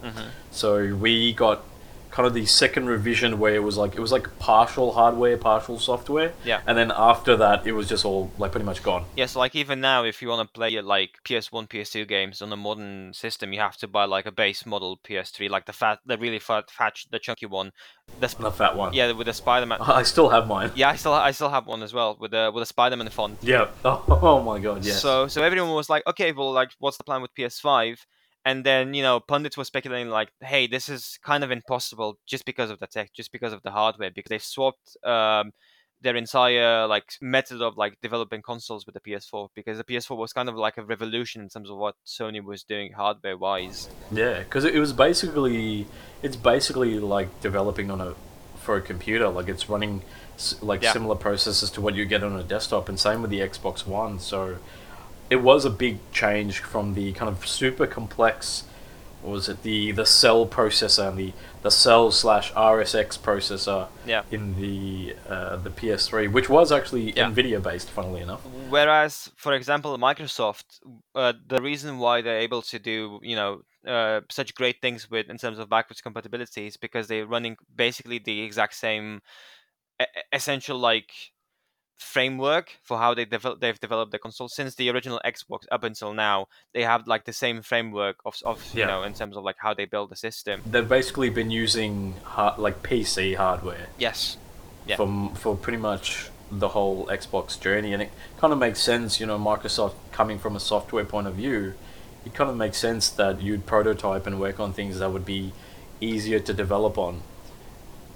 [0.51, 1.63] so we got
[2.11, 5.79] kind of the second revision where it was like it was like partial hardware, partial
[5.79, 6.33] software.
[6.45, 6.61] Yeah.
[6.67, 9.05] and then after that, it was just all like pretty much gone.
[9.17, 12.57] Yes, like even now, if you want to play like PS1, PS2 games on a
[12.57, 16.19] modern system, you have to buy like a base model PS3, like the fat, the
[16.19, 17.71] really fat, fat, the chunky one.
[18.19, 18.93] The sp- The fat one.
[18.93, 19.79] yeah, with the Spider-Man.
[20.01, 20.73] I still have mine.
[20.75, 23.39] Yeah, I still, I still have one as well with the with the Spider-Man font.
[23.43, 23.69] Yeah.
[23.85, 24.85] Oh, my god.
[24.85, 25.01] Yes.
[25.01, 27.99] So, so everyone was like, okay, well, like, what's the plan with PS5?
[28.45, 32.45] And then you know, pundits were speculating like, hey, this is kind of impossible just
[32.45, 35.53] because of the tech, just because of the hardware, because they've swapped um,
[36.01, 40.33] their entire like method of like developing consoles with the PS4, because the PS4 was
[40.33, 43.91] kind of like a revolution in terms of what Sony was doing hardware wise.
[44.11, 45.87] Yeah, because it was basically
[46.23, 48.15] it's basically like developing on a
[48.57, 49.29] for a computer.
[49.29, 50.03] Like it's running
[50.63, 50.95] like Yeah.
[50.95, 54.19] similar processes to what you get on a desktop, and same with the Xbox One.
[54.19, 54.57] So
[55.31, 58.65] it was a big change from the kind of super complex
[59.23, 64.23] what was it the the cell processor and the the cell slash RSX processor Yeah.
[64.31, 67.29] in the uh, the PS3, which was actually Yeah.
[67.31, 68.41] Nvidia based, funnily enough.
[68.71, 70.65] Whereas, for example, Microsoft,
[71.15, 75.29] uh, the reason why they're able to do, you know, uh, such great things with
[75.29, 79.21] in terms of backwards compatibility is because they're running basically the exact same
[80.33, 81.11] essential like
[82.01, 86.13] framework for how they develop they've developed the console since the original Xbox up until
[86.15, 86.47] now.
[86.75, 88.87] They have like the same framework of, of you Yeah.
[88.87, 90.63] know in terms of like how they build the system.
[90.67, 94.37] They've basically been using hard, like PC hardware Yes.
[94.87, 94.97] Yeah.
[94.97, 99.21] for for pretty much the whole Xbox journey, and it kind of makes sense.
[99.21, 101.75] You know, Microsoft coming from a software point of view,
[102.25, 105.53] it kind of makes sense that you'd prototype and work on things that would be
[106.01, 107.23] easier to develop on.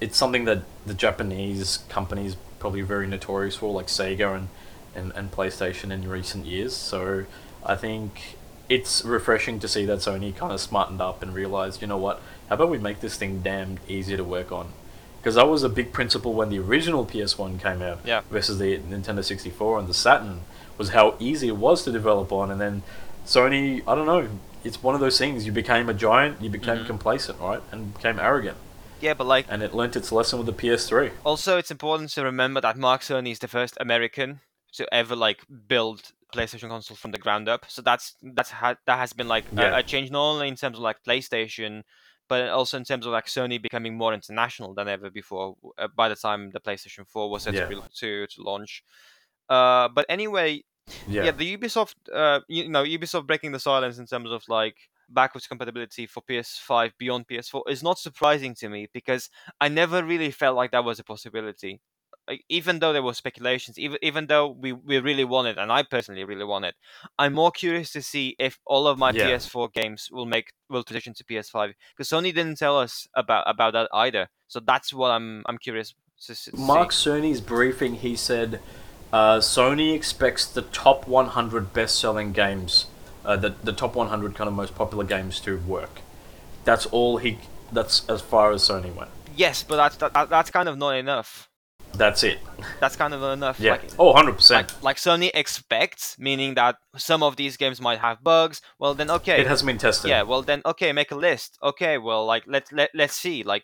[0.01, 4.47] It's something that the Japanese companies probably very notorious for, like Sega and,
[4.95, 6.75] and, and PlayStation in recent years.
[6.75, 7.25] So
[7.65, 8.37] I think
[8.69, 12.21] it's refreshing to see that Sony kind of smartened up and realized, you know what,
[12.49, 14.69] how about we make this thing damned easy to work on?
[15.21, 18.21] Because that was a big principle when the original PS1 came out Yeah.
[18.29, 20.41] versus the Nintendo 64 and the Saturn
[20.77, 22.51] was how easy it was to develop on.
[22.51, 22.83] And then
[23.25, 24.27] Sony, I don't know,
[24.63, 25.45] it's one of those things.
[25.45, 26.87] You became a giant, you became Mhm.
[26.87, 27.61] complacent, right?
[27.71, 28.57] And became arrogant.
[29.01, 31.11] Yeah, but like And it learnt its lesson with the PS3.
[31.23, 34.39] Also, it's important to remember that Mark Cerny is the first American
[34.73, 37.65] to ever like build PlayStation console from the ground up.
[37.69, 39.75] So that's that's ha- that has been like Yeah.
[39.75, 41.83] a, a change not only in terms of like PlayStation,
[42.27, 45.55] but also in terms of like Sony becoming more international than ever before.
[45.77, 47.67] Uh, by the time the PlayStation Four was set Yeah.
[47.67, 48.83] to, be, to to launch.
[49.49, 50.63] Uh, but anyway,
[51.07, 51.25] Yeah.
[51.25, 51.31] yeah.
[51.31, 54.77] the Ubisoft, uh, you know, Ubisoft breaking the silence in terms of like
[55.09, 59.29] backwards compatibility for PS5 beyond PS4 is not surprising to me because
[59.61, 61.81] I never really felt like that was a possibility.
[62.27, 65.71] Like, even though there were speculations, even even though we, we really want it, and
[65.71, 66.75] I personally really want it,
[67.19, 69.13] I'm more curious to see if all of my Yeah.
[69.13, 73.73] PS4 games will make will transition to PS5 because Sony didn't tell us about about
[73.73, 74.29] that either.
[74.47, 75.93] So that's what I'm I'm curious
[76.25, 76.91] to, to Mark see.
[76.91, 78.61] Cerny's briefing, he said
[79.13, 82.87] uh, Sony expects the top 100 best selling games,
[83.25, 86.01] uh, the, the top 100 kind of most popular games to work.
[86.63, 87.39] That's all he.
[87.71, 89.11] That's as far as Sony went.
[89.35, 91.49] Yes, but that's that, that- that's kind of not enough.
[91.93, 92.39] That's it.
[92.81, 93.57] That's kind of enough.
[93.57, 93.71] Yeah.
[93.71, 94.51] Like, oh, 100%.
[94.51, 98.61] like like Sony expects, meaning that some of these games might have bugs.
[98.79, 100.09] Well, then okay, it hasn't been tested.
[100.09, 100.23] yeah.
[100.23, 101.57] Well, then okay, make a list.
[101.63, 103.43] Okay, well, like let let let's see.
[103.43, 103.63] Like,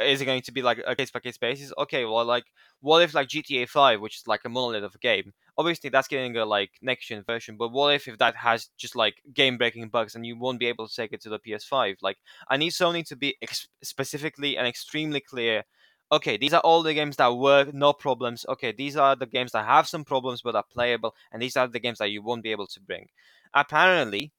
[0.00, 1.72] is it going to be like a case by case basis?
[1.78, 2.44] Okay, well, like
[2.80, 6.08] what if like GTA Five, which is like a monolith of a game, obviously that's
[6.08, 7.56] getting a like next gen version.
[7.58, 10.66] But what if if that has just like game breaking bugs and you won't be
[10.66, 11.96] able to take it to the PS5?
[12.00, 12.18] Like,
[12.48, 15.64] I need Sony to be ex- specifically and extremely clear
[16.10, 18.46] okay, these are all the games that work, no problems.
[18.48, 21.68] Okay, these are the games that have some problems but are playable, and these are
[21.68, 23.08] the games that you won't be able to bring.
[23.54, 24.32] Apparently,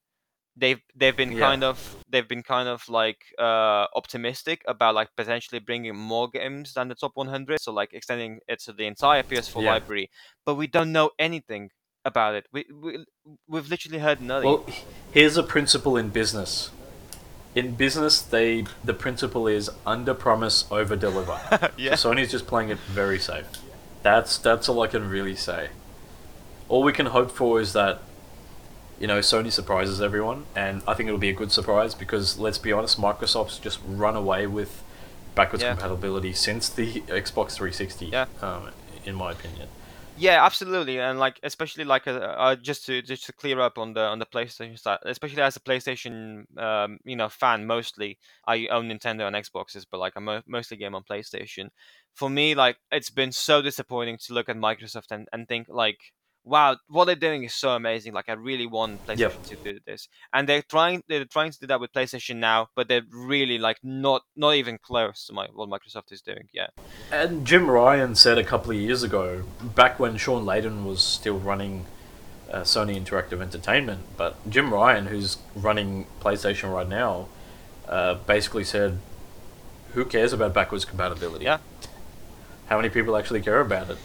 [0.59, 1.47] they've they've been Yeah.
[1.47, 1.77] kind of
[2.11, 6.95] they've been kind of like uh, optimistic about like potentially bringing more games than the
[6.95, 9.71] top 100, so like extending it to the entire PS4 Yeah.
[9.73, 10.09] library.
[10.45, 11.69] But we don't know anything
[12.05, 12.45] about it.
[12.53, 13.05] We, we
[13.47, 14.49] we've literally heard nothing.
[14.49, 14.65] Well,
[15.11, 16.69] here's a principle in business.
[17.55, 21.37] In business, they the principle is under promise, over deliver.
[21.77, 21.95] yeah.
[21.95, 23.45] So Sony's just playing it very safe.
[24.03, 25.69] That's that's all I can really say.
[26.69, 28.01] All we can hope for is that
[28.99, 32.57] you know Sony surprises everyone, and I think it'll be a good surprise because let's
[32.57, 34.83] be honest, Microsoft's just run away with
[35.35, 35.71] backwards Yeah.
[35.73, 38.07] compatibility since the Xbox 360.
[38.07, 38.25] Yeah.
[38.41, 38.69] Um,
[39.05, 39.69] in my opinion.
[40.17, 43.93] Yeah, absolutely, and like especially like uh, uh, just to just to clear up on
[43.93, 48.17] the on the PlayStation side, especially as a PlayStation um, you know fan mostly.
[48.45, 51.69] I own Nintendo and Xboxes, but like I mo- mostly game on PlayStation.
[52.13, 56.11] For me, like it's been so disappointing to look at Microsoft and, and think like,
[56.43, 58.13] wow, what they're doing is so amazing.
[58.13, 59.43] Like I really want PlayStation Yep.
[59.43, 62.87] to do this, and they're trying they're trying to do that with PlayStation now, but
[62.87, 66.47] they're really like not not even close to my, what Microsoft is doing.
[66.53, 66.67] Yeah,
[67.11, 71.37] And Jim Ryan said a couple of years ago, back when Shawn Layden was still
[71.39, 71.85] running
[72.51, 77.27] uh, Sony Interactive Entertainment, but Jim Ryan, who's running PlayStation right now,
[77.87, 78.99] uh, basically said,
[79.93, 81.45] "Who cares about backwards compatibility?
[81.45, 81.59] Yeah.
[82.67, 83.97] How many people actually care about it?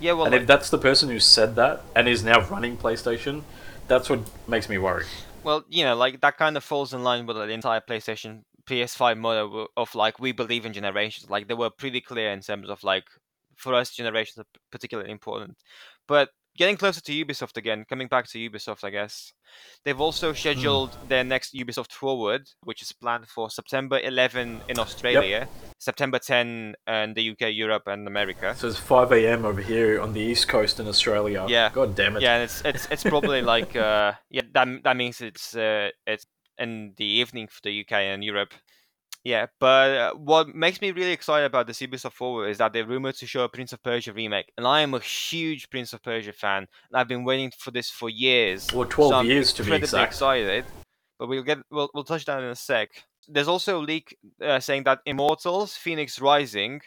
[0.00, 0.12] Yeah.
[0.12, 3.42] Well, and like- if that's the person who said that and is now running PlayStation,
[3.88, 5.06] that's what makes me worry.
[5.42, 9.18] Well, you know, like that kind of falls in line with the entire PlayStation PS5
[9.18, 11.30] model of like we believe in generations.
[11.30, 13.04] Like they were pretty clear in terms of like
[13.56, 15.56] for us generations are particularly important.
[16.06, 19.32] But getting closer to Ubisoft again, coming back to Ubisoft, I guess
[19.82, 25.48] they've also scheduled their next Ubisoft Forward, which is planned for September 11 in Australia,
[25.78, 28.54] September 10 in the UK, Europe, and America.
[28.54, 29.46] So it's 5 a.m.
[29.46, 31.46] over here on the East Coast in Australia.
[31.48, 31.70] Yeah.
[31.72, 32.22] God damn it.
[32.22, 36.26] Yeah, and it's it's it's probably like uh yeah that that means it's uh it's
[36.58, 38.52] in the evening for the UK and Europe.
[39.22, 42.86] Yeah, but uh, what makes me really excited about the Ubisoft Forward is that they're
[42.86, 46.02] rumored to show a Prince of Persia remake, and I am a huge Prince of
[46.02, 48.70] Persia fan, and I've been waiting for this for years.
[48.72, 50.12] Or 12 so years to be exact.
[50.12, 50.64] excited.
[51.18, 52.88] But we'll get we'll we'll touch that in a sec.
[53.28, 56.80] There's also a leak uh, saying that Immortals: Fenyx Rising,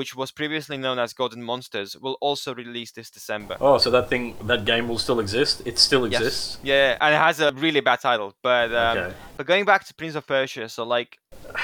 [0.00, 3.54] which was previously known as God and Monsters, will also release this December.
[3.60, 5.54] Oh, so that thing, that game will still exist?
[5.70, 6.20] It still Yes.
[6.20, 6.58] exists?
[6.62, 8.30] Yeah, and it has a really bad title.
[8.42, 9.12] But um, okay.
[9.36, 11.10] but going back to Prince of Persia, so like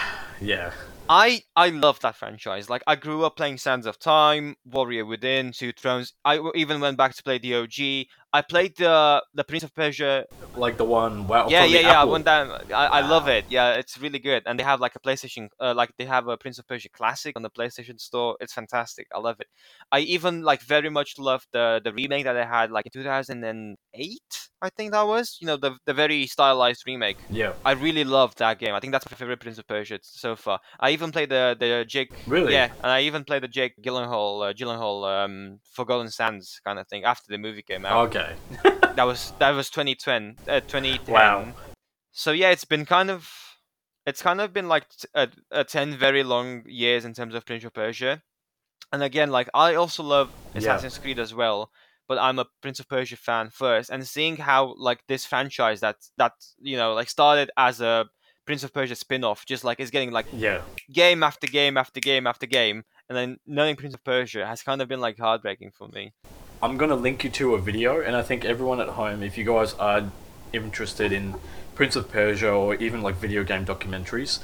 [0.52, 0.70] Yeah.
[1.08, 2.68] I I love that franchise.
[2.68, 6.12] Like I grew up playing Sands of Time, Warrior Within, Two Thrones.
[6.24, 8.06] I even went back to play the OG.
[8.32, 10.24] I played the the Prince of Persia.
[10.56, 11.48] Like the one, wow.
[11.48, 12.00] yeah, yeah, yeah.
[12.00, 12.50] I went down.
[12.72, 13.44] I, I love it.
[13.48, 14.42] Yeah, it's really good.
[14.46, 17.34] And they have like a PlayStation, uh, like they have a Prince of Persia Classic
[17.36, 18.36] on the PlayStation Store.
[18.40, 19.06] It's fantastic.
[19.14, 19.46] I love it.
[19.92, 24.45] I even like very much love the the remake that they had like in 2008.
[24.62, 25.36] I think that was.
[25.40, 27.18] You know, the the very stylized remake.
[27.30, 27.52] Yeah.
[27.64, 28.74] I really loved that game.
[28.74, 30.60] I think that's my favorite Prince of Persia so far.
[30.80, 32.12] I even played the the Jake.
[32.26, 32.52] Really?
[32.52, 36.88] Yeah, and I even played the Jake Gyllenhaal, uh, Gyllenhaal, um, Forgotten Sands kind of
[36.88, 38.08] thing after the movie came out.
[38.08, 38.34] Okay.
[38.96, 41.12] That was that was 2020, uh, 2010.
[41.14, 41.52] Wow.
[42.12, 43.28] So yeah, it's been kind of,
[44.06, 47.44] it's kind of been like t- a, a ten very long years in terms of
[47.44, 48.22] Prince of Persia.
[48.92, 50.60] And again, like I also love Yeah.
[50.60, 51.70] Assassin's Creed as well,
[52.08, 53.90] but I'm a Prince of Persia fan first.
[53.90, 58.06] And seeing how like this franchise that that you know like started as a
[58.46, 60.60] Prince of Persia spin-off, just like is getting like Yeah.
[60.92, 64.80] game after game after game after game, and then knowing Prince of Persia has kind
[64.80, 66.12] of been like heartbreaking for me.
[66.62, 69.44] I'm gonna link you to a video, and I think everyone at home, if you
[69.44, 70.10] guys are
[70.52, 71.34] interested in
[71.74, 74.38] Prince of Persia or even like video game documentaries,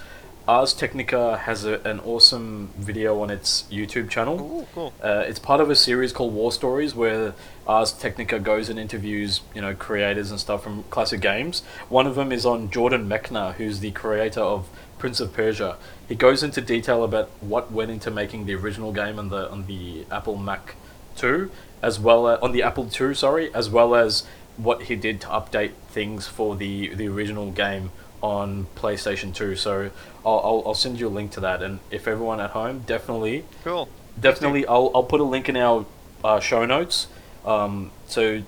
[0.46, 4.40] Ars Technica has a, an awesome video on its YouTube channel.
[4.40, 4.92] Ooh, cool.
[5.01, 7.35] Uh, it's part of a series called War Stories, where
[7.66, 11.62] Ars Technica goes and interviews, you know, creators and stuff from classic games.
[11.88, 15.77] One of them is on Jordan Mechner, who's the creator of Prince of Persia.
[16.09, 19.66] He goes into detail about what went into making the original game on the on
[19.66, 20.75] the Apple Mac
[21.16, 21.51] Two,
[21.83, 24.25] as well as, on the Apple Two, sorry, as well as
[24.57, 27.90] what he did to update things for the the original game
[28.22, 29.57] on PlayStation Two.
[29.57, 29.90] So
[30.25, 33.44] I'll, I'll, I'll send you a link to that, and if everyone at home definitely
[33.64, 33.88] Cool.
[34.20, 35.87] definitely I'll, I'll put a link in our
[36.25, 37.09] uh, show notes
[37.44, 38.42] um, so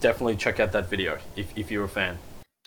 [0.00, 2.18] definitely check out that video if, if you're a fan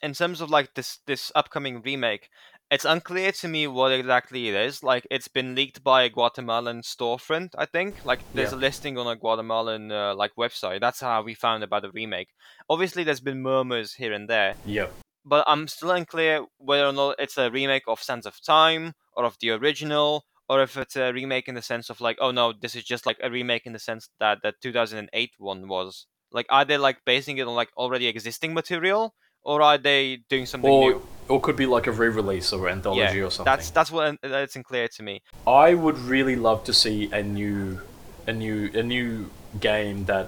[0.01, 2.29] in terms of like this this upcoming remake,
[2.69, 4.83] it's unclear to me what exactly it is.
[4.83, 8.03] Like it's been leaked by a Guatemalan storefront, I think.
[8.05, 8.57] Like there's Yeah.
[8.57, 10.79] a listing on a Guatemalan uh, like website.
[10.81, 12.29] That's how we found about the remake.
[12.69, 14.87] Obviously, there's been murmurs here and there, yeah
[15.23, 19.23] but I'm still unclear whether or not it's a remake of Sands of Time or
[19.23, 20.25] of the original.
[20.51, 23.05] Or if it's a remake in the sense of like, oh no, this is just
[23.05, 26.07] like a remake in the sense that the 2008 one was.
[26.33, 30.45] Like, are they like basing it on like already existing material, or are they doing
[30.45, 31.07] something or new?
[31.29, 34.27] or could be like a re-release or anthology yeah, or something that's that's what uh,
[34.27, 35.21] that's unclear to me.
[35.47, 37.79] I would really love to see a new
[38.27, 40.27] a new a new game that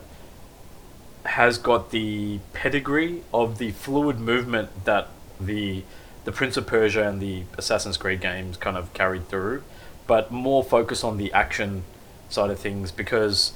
[1.26, 5.10] has got the pedigree of the fluid movement that
[5.40, 5.84] the
[6.24, 9.64] the Prince of Persia and the Assassin's Creed games kind of carried through,
[10.08, 11.84] but more focus on the action
[12.30, 13.54] side of things because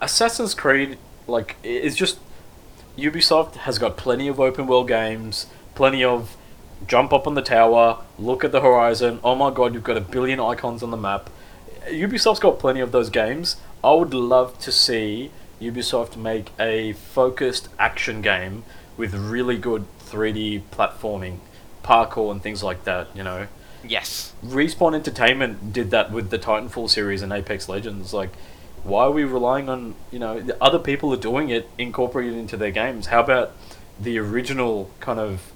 [0.00, 2.18] Assassin's Creed like is just
[2.96, 6.36] Ubisoft has got plenty of open world games, plenty of
[6.86, 9.18] jump up on the tower, look at the horizon.
[9.24, 11.30] Oh my god, you've got a billion icons on the map.
[11.88, 13.56] Ubisoft's got plenty of those games.
[13.82, 18.64] I would love to see Ubisoft make a focused action game
[18.96, 21.38] with really good 3D platforming,
[21.82, 23.48] parkour, and things like that, you know.
[23.86, 24.32] Yes.
[24.44, 28.12] Respawn Entertainment did that with the Titanfall series and Apex Legends.
[28.14, 28.30] Like,
[28.82, 32.56] why are we relying on you know the other people are doing it, incorporated into
[32.56, 33.06] their games?
[33.06, 33.52] How about
[33.98, 35.52] the original kind of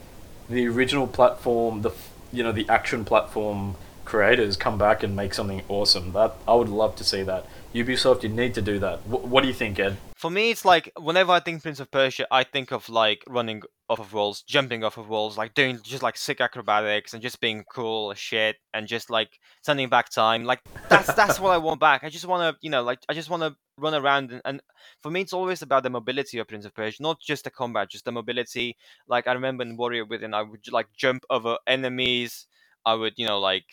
[0.48, 1.92] the original platform, the
[2.32, 6.12] you know the action platform creators come back and make something awesome?
[6.12, 7.46] That I would love to see that.
[7.74, 9.00] Ubisoft, you need to do that.
[9.00, 9.96] Wh- what do you think, Ed?
[10.16, 13.62] For me, it's like whenever I think Prince of Persia, I think of like running
[13.88, 17.40] off of walls, jumping off of walls, like doing just like sick acrobatics and just
[17.40, 20.44] being cool as shit and just like sending back time.
[20.44, 22.04] Like that's that's what I want back.
[22.04, 24.60] I just want to, you know, like I just want to run around and, and
[25.02, 27.90] for me, it's always about the mobility of Prince of Persia, not just the combat,
[27.90, 28.76] just the mobility.
[29.06, 32.46] Like I remember in Warrior Within, I would like jump over enemies.
[32.84, 33.66] I would, you know, like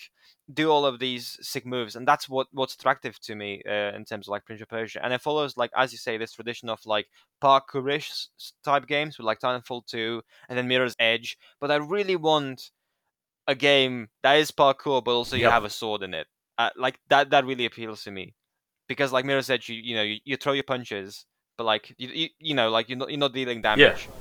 [0.54, 4.06] do all of these sick moves, and that's what what's attractive to me uh, in
[4.06, 5.04] terms of like Prince of Persia.
[5.04, 7.08] And it follows like as you say this tradition of like
[7.44, 8.28] parkourish
[8.64, 11.38] type games with like Titanfall two and then Mirror's Edge.
[11.60, 12.72] But I really want
[13.48, 16.28] a game that is parkour, but also you have a sword in it.
[16.58, 18.34] Uh, like that that really appeals to me
[18.88, 21.26] because like Mirror's Edge, you you know you, you throw your punches,
[21.58, 24.08] but like you, you you know like you're not you're not dealing damage.
[24.08, 24.14] Yeah.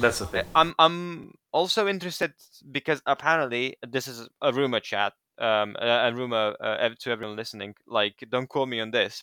[0.00, 0.44] That's the thing.
[0.54, 2.32] I'm I'm also interested
[2.70, 7.74] because apparently this is a rumor chat, um, a, a rumor uh, to everyone listening.
[7.86, 9.22] Like, don't quote me on this.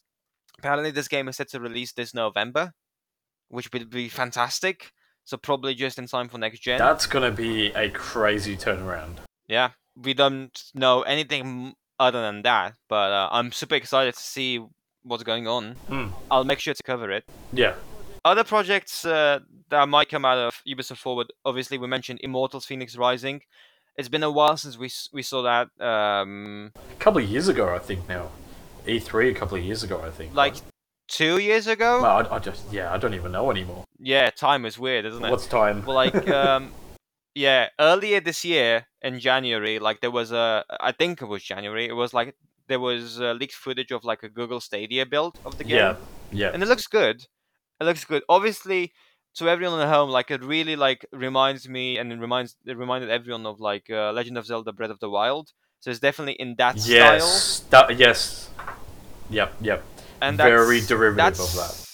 [0.57, 2.73] Apparently, this game is set to release this November,
[3.49, 4.91] which would be fantastic.
[5.23, 6.79] So probably just in time for next gen.
[6.79, 9.17] That's gonna be a crazy turnaround.
[9.47, 14.59] Yeah, we don't know anything other than that, but uh, I'm super excited to see
[15.03, 15.75] what's going on.
[15.87, 16.11] Mm.
[16.31, 17.25] I'll make sure to cover it.
[17.53, 17.75] Yeah.
[18.25, 19.39] Other projects uh,
[19.69, 21.27] that might come out of Ubisoft Forward.
[21.45, 23.41] Obviously, we mentioned Immortals: Fenyx Rising.
[23.97, 25.67] It's been a while since we we saw that.
[25.85, 28.07] Um, a couple of years ago, I think.
[28.07, 28.29] Now,
[28.85, 30.33] E3 a couple of years ago, I think.
[30.33, 30.63] Like right?
[31.07, 32.01] two years ago.
[32.01, 33.83] Well, I, I, just yeah, I don't even know anymore.
[33.99, 35.29] Yeah, time is weird, isn't it?
[35.29, 35.85] What's time?
[35.85, 36.71] Well, like um,
[37.35, 41.87] yeah, earlier this year in January, like there was a, I think it was January.
[41.87, 42.35] It was like
[42.67, 45.77] there was uh, leaked footage of like a Google Stadia build of the game.
[45.77, 45.95] Yeah,
[46.31, 46.51] yeah.
[46.53, 47.25] And it looks good.
[47.79, 48.23] It looks good.
[48.29, 48.93] Obviously,
[49.39, 53.09] to everyone at home, like it really like reminds me and it reminds it reminded
[53.09, 55.51] everyone of like uh, Legend of Zelda: Breath of the Wild.
[55.79, 57.87] So it's definitely in that yes, style.
[57.87, 58.49] That, yes.
[59.29, 59.55] Yep.
[59.61, 59.83] Yep.
[60.21, 61.85] And very derivative of that.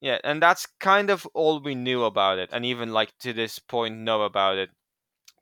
[0.00, 3.58] Yeah, and that's kind of all we knew about it, and even like to this
[3.58, 4.70] point know about it.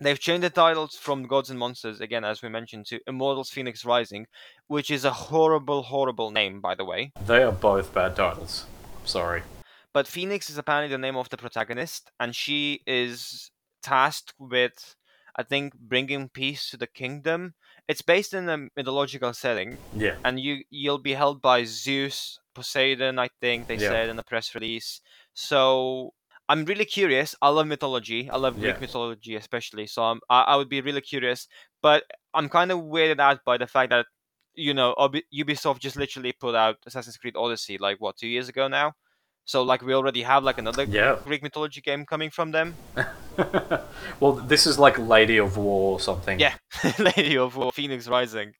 [0.00, 3.86] They've changed the titles from Gods and Monsters again, as we mentioned, to Immortals: Fenyx
[3.86, 4.26] Rising,
[4.66, 7.12] which is a horrible, horrible name, by the way.
[7.24, 8.66] They are both bad titles.
[9.04, 9.42] Sorry.
[9.94, 14.96] But Fenyx is apparently the name of the protagonist, and she is tasked with,
[15.36, 17.54] I think, bringing peace to the kingdom.
[17.86, 19.78] It's based in a mythological setting.
[19.96, 20.16] Yeah.
[20.24, 23.88] And you you'll be held by Zeus, Poseidon, I think they yeah.
[23.88, 25.00] said in the press release.
[25.32, 26.12] So
[26.48, 27.36] I'm really curious.
[27.40, 28.28] I love mythology.
[28.28, 28.80] I love Greek yeah.
[28.80, 29.86] mythology, especially.
[29.86, 31.46] So I'm, I, I would be really curious.
[31.82, 32.02] But
[32.34, 34.06] I'm kind of weirded out by the fact that
[34.54, 34.94] you know
[35.32, 38.94] Ubisoft just literally put out Assassin's Creed Odyssey like what two years ago now.
[39.44, 41.18] So like we already have like another yeah.
[41.24, 42.74] Greek mythology game coming from them.
[44.20, 46.40] well, this is like Lady of War or something.
[46.40, 46.54] Yeah,
[46.98, 48.52] Lady of War, Fenyx Rising.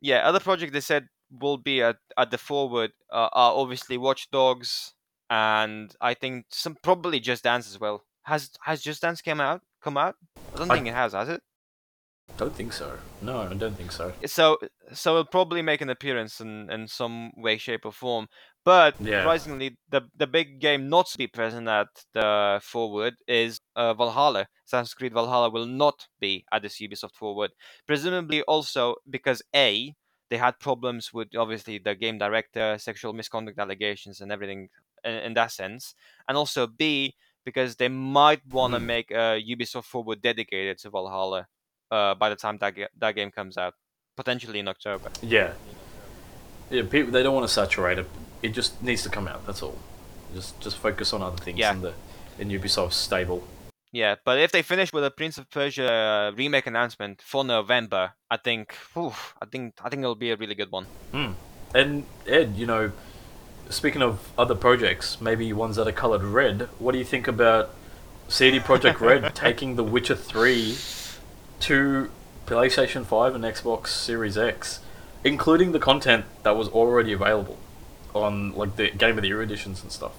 [0.00, 4.30] Yeah, other project they said will be at, at the forward uh, are obviously Watch
[4.30, 4.94] Dogs
[5.30, 8.04] and I think some probably Just Dance as well.
[8.22, 9.62] Has has Just Dance come out?
[9.82, 10.16] Come out?
[10.54, 11.12] I don't I, think it has.
[11.12, 11.42] Has it?
[12.36, 12.98] Don't think so.
[13.22, 14.12] No, I don't think so.
[14.26, 14.58] So
[14.92, 18.28] so it'll probably make an appearance in, in some way, shape, or form.
[18.64, 19.20] But yeah.
[19.20, 24.46] surprisingly, the the big game not to be present at the forward is uh, Valhalla.
[24.66, 27.52] Assassin's Creed Valhalla will not be at this Ubisoft forward.
[27.86, 29.94] Presumably also because a
[30.30, 34.68] they had problems with obviously the game director, sexual misconduct allegations, and everything
[35.04, 35.94] in, in that sense.
[36.28, 38.84] And also B, because they might want to mm.
[38.84, 41.46] make a Ubisoft Forward dedicated to Valhalla
[41.90, 43.74] uh, by the time that ge- that game comes out,
[44.16, 45.10] potentially in October.
[45.22, 45.52] Yeah.
[46.70, 48.06] Yeah, people they don't want to saturate it.
[48.42, 49.46] It just needs to come out.
[49.46, 49.78] That's all.
[50.34, 51.72] Just just focus on other things yeah.
[51.72, 51.94] in the
[52.38, 53.42] in Ubisoft's stable.
[53.90, 58.36] Yeah, but if they finish with a Prince of Persia remake announcement for November, I
[58.36, 60.84] think, whew, I think, I think it'll be a really good one.
[61.12, 61.32] Hmm.
[61.74, 62.92] And Ed, you know,
[63.70, 67.74] speaking of other projects, maybe ones that are colored red, what do you think about
[68.28, 70.76] CD Projekt Red taking The Witcher 3
[71.60, 72.10] to
[72.46, 74.80] PlayStation 5 and Xbox Series X,
[75.24, 77.56] including the content that was already available
[78.14, 80.12] on like the Game of the Year editions and stuff?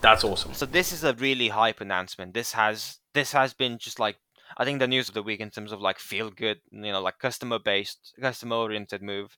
[0.00, 0.52] That's awesome.
[0.52, 2.34] So this is a really hype announcement.
[2.34, 4.16] This has this has been just like
[4.56, 7.00] I think the news of the week in terms of like feel good, you know,
[7.00, 9.36] like customer based, customer oriented move.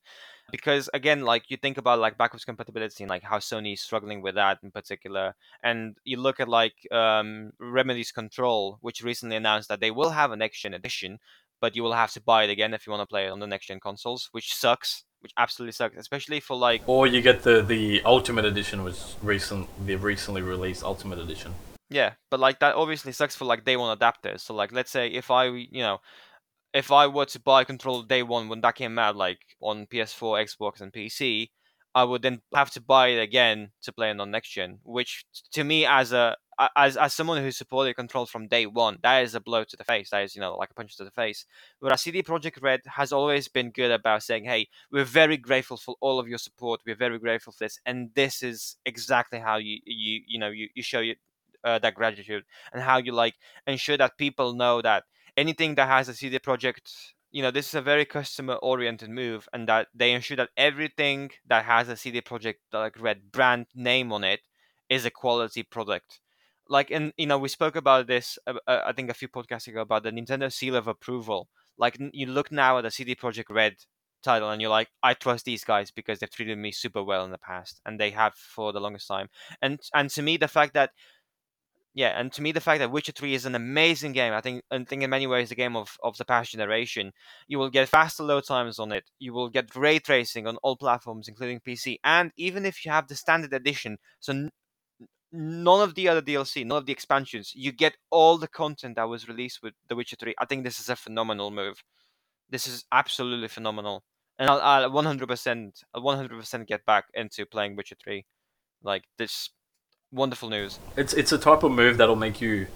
[0.51, 4.21] Because again, like you think about like backwards compatibility and like how Sony is struggling
[4.21, 9.67] with that in particular, and you look at like um, Remedy's Control, which recently announced
[9.69, 11.19] that they will have a next gen edition,
[11.59, 13.39] but you will have to buy it again if you want to play it on
[13.39, 16.83] the next gen consoles, which sucks which absolutely sucks, especially for like.
[16.87, 21.53] Or you get the the Ultimate Edition, which recent the recently released Ultimate Edition.
[21.89, 24.41] Yeah, but like that obviously sucks for like day one adapters.
[24.41, 25.99] So like, let's say if I you know,
[26.73, 30.45] if I were to buy Control day one when that came out, like on PS4,
[30.45, 31.49] Xbox, and PC,
[31.95, 35.25] I would then have to buy it again to play it on next gen, which
[35.53, 36.35] to me as a
[36.75, 39.83] as as someone who supported Control from day one, that is a blow to the
[39.83, 40.09] face.
[40.09, 41.45] That is, you know, like a punch to the face.
[41.79, 45.95] Whereas CD Projekt Red has always been good about saying, "Hey, we're very grateful for
[46.01, 46.81] all of your support.
[46.85, 50.69] We're very grateful for this, and this is exactly how you you you know you,
[50.73, 51.15] you show you
[51.63, 52.43] uh, that gratitude
[52.73, 53.35] and how you like
[53.67, 55.03] ensure that people know that
[55.35, 59.47] anything that has a CD Projekt you know this is a very customer oriented move
[59.53, 64.11] and that they ensure that everything that has a CD Projekt like red brand name
[64.13, 64.41] on it
[64.89, 66.19] is a quality product
[66.69, 69.67] like and you know we spoke about this uh, uh, i think a few podcasts
[69.67, 71.47] ago about the nintendo seal of approval
[71.77, 73.75] like you look now at the cd projekt red
[74.23, 77.31] title and you're like i trust these guys because they've treated me super well in
[77.31, 79.27] the past and they have for the longest time
[79.61, 80.91] and and to me the fact that
[81.97, 84.63] yeah, and to me, the fact that Witcher 3 is an amazing game, I think,
[84.69, 87.11] I think in many ways, the game of, of the past generation.
[87.47, 89.05] You will get faster load times on it.
[89.17, 91.97] You will get ray tracing on all platforms, including PC.
[92.03, 94.49] And even if you have the standard edition, so
[95.31, 99.09] none of the other DLC, none of the expansions, you get all the content that
[99.09, 100.35] was released with The Witcher 3.
[100.39, 101.83] I think this is a phenomenal move.
[102.49, 104.03] This is absolutely phenomenal.
[104.39, 108.25] And I'll, I'll 100%, I'll 100% get back into playing Witcher 3.
[108.83, 109.49] Like, this
[110.11, 110.79] wonderful news.
[110.95, 112.67] It's it's a type of move that'll make you.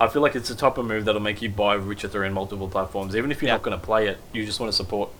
[0.00, 2.32] I feel like it's a type of move that'll make you buy Witcher 3 on
[2.34, 3.16] multiple platforms.
[3.16, 3.54] Even if you're Yeah.
[3.54, 5.10] not going to play it, you just want to support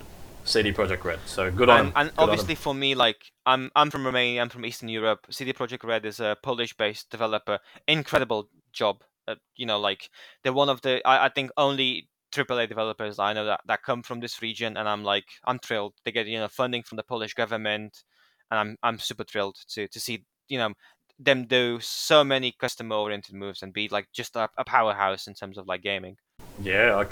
[0.49, 1.21] CD Projekt Red.
[1.27, 4.41] So good on and, and good on obviously for me like i'm i'm from romania
[4.41, 9.35] i'm from eastern europe cd projekt red is a polish based developer incredible job uh,
[9.57, 10.11] you know like
[10.43, 14.03] they're one of the i, I think only AAA developers I know that, that come
[14.03, 15.95] from this region, and I'm like I'm thrilled.
[16.05, 18.03] They get you know funding from the Polish government,
[18.51, 20.75] and I'm I'm super thrilled to to see you know
[21.19, 25.33] them do so many customer oriented moves and be like just a, a powerhouse in
[25.33, 26.17] terms of like gaming.
[26.61, 27.03] Yeah,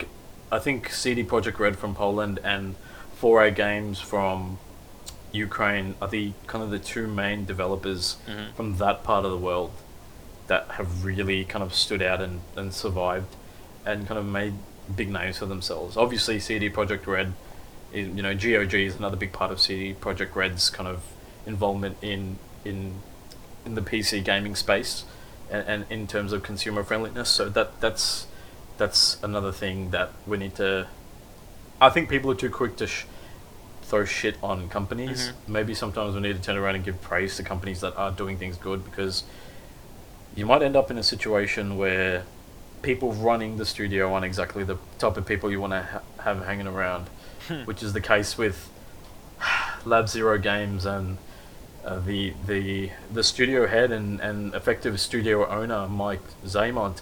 [0.52, 2.74] I think CD Projekt Red from Poland and
[3.20, 4.58] 4A Games from
[5.32, 8.54] Ukraine are the kind of the two main developers Mhm.
[8.54, 9.72] from that part of the world
[10.46, 13.34] that have really kind of stood out and, and survived
[13.84, 14.54] and kind of made
[14.94, 15.96] big names for themselves.
[15.96, 17.32] Obviously, CD Projekt Red,
[17.92, 21.02] is, you know, GOG is another big part of CD Projekt Red's kind of
[21.46, 23.00] involvement in in
[23.64, 25.04] in the PC gaming space
[25.50, 27.28] and, and in terms of consumer friendliness.
[27.28, 28.26] So that that's
[28.78, 30.86] that's another thing that we need to.
[31.80, 33.04] I think people are too quick to sh-
[33.82, 35.32] throw shit on companies.
[35.46, 38.36] Maybe sometimes we need to turn around and give praise to companies that are doing
[38.38, 39.24] things good because
[40.34, 42.24] you might end up in a situation where
[42.82, 46.44] people running the studio aren't exactly the type of people you want to ha- have
[46.46, 47.08] hanging around,
[47.64, 48.70] which is the case with
[49.84, 51.18] Lab Zero Games and
[51.84, 57.00] uh, the the the studio head and, and effective studio owner Mike Zaimont.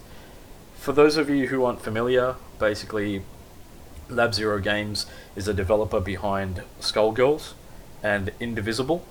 [0.76, 3.22] For those of you who aren't familiar, basically,
[4.08, 7.54] Lab Zero Games is a developer behind Skullgirls
[8.02, 9.04] and Indivisible.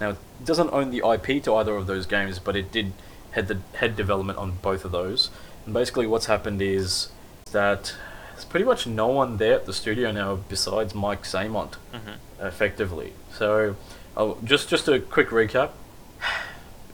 [0.00, 2.92] Now, it doesn't own the IP to either of those games, but it did
[3.32, 5.30] head the head development on both of those.
[5.64, 7.08] And basically, what's happened is
[7.52, 7.94] that
[8.32, 12.46] there's pretty much no one there at the studio now besides Mike Zaimont, mm-hmm.
[12.46, 13.14] effectively.
[13.32, 13.76] So,
[14.16, 15.70] oh, just just a quick recap.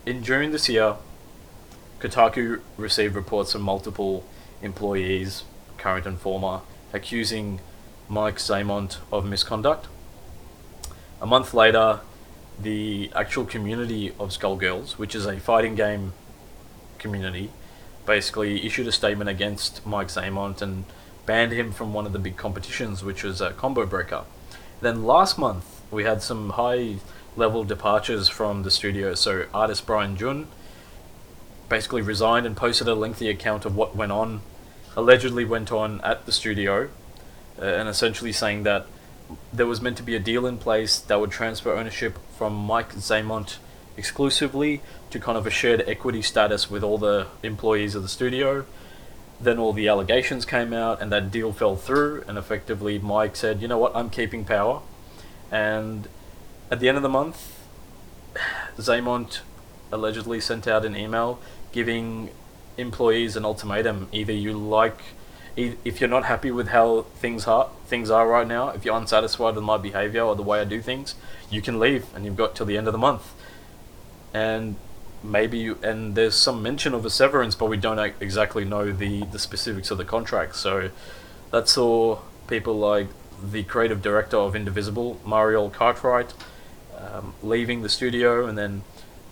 [0.07, 0.97] In June this year,
[2.01, 4.25] Kotaku received reports from multiple
[4.61, 5.45] employees,
[5.79, 6.61] current and former,
[6.93, 7.61] accusing
[8.09, 9.89] Mike Zaimont of misconduct.
[11.21, 12.01] A month later,
[12.61, 16.13] the actual community of Skullgirls, which is a fighting game
[16.99, 17.51] community,
[18.05, 20.85] basically issued a statement against Mike Zaimont and
[21.25, 24.25] banned him from one of the big competitions, which was a Combo Breaker.
[24.81, 26.97] Then last month, we had some high
[27.37, 29.15] level departures from the studio.
[29.15, 30.49] So, artist Brian Jun
[31.69, 34.43] basically resigned and posted a lengthy account of what went on,
[34.97, 36.89] allegedly went on at the studio,
[37.61, 38.87] uh, and essentially saying that
[39.53, 42.95] there was meant to be a deal in place that would transfer ownership from Mike
[42.95, 43.57] Zaimont
[43.97, 44.81] exclusively
[45.11, 48.65] to kind of a shared equity status with all the employees of the studio.
[49.41, 52.25] Then all the allegations came out, and that deal fell through.
[52.29, 53.95] And effectively, Mike said, "You know what?
[53.95, 54.83] I'm keeping power."
[55.51, 56.09] And
[56.71, 57.59] at the end of the month,
[58.79, 59.41] Zaimont
[59.91, 61.39] allegedly sent out an email
[61.73, 62.31] giving
[62.77, 65.01] employees an ultimatum: either you like,
[65.57, 69.55] if you're not happy with how things are things are right now, if you're unsatisfied
[69.55, 71.15] with my behavior or the way I do things,
[71.51, 73.33] you can leave, and you've got till the end of the month.
[74.35, 74.77] And
[75.23, 79.25] maybe you, and there's some mention of a severance, but we don't exactly know the
[79.25, 80.57] the specifics of the contract.
[80.57, 80.91] So
[81.51, 83.09] that saw people like
[83.43, 86.33] the creative director of Indivisible, Mariel Cartwright,
[86.97, 88.83] um, leaving the studio, and then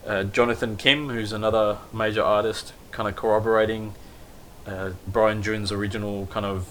[0.07, 3.95] uh, Jonathan Kim, who's another major artist, kind of corroborating
[4.67, 6.69] uh, Brian Jun's original kind of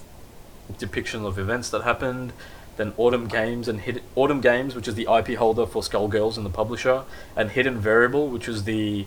[0.77, 2.33] depiction of events that happened.
[2.77, 6.45] Then Autumn Games and Hid- Autumn Games, which is the IP holder for Skullgirls and
[6.45, 7.03] the publisher,
[7.35, 9.05] and Hidden Variable, which is the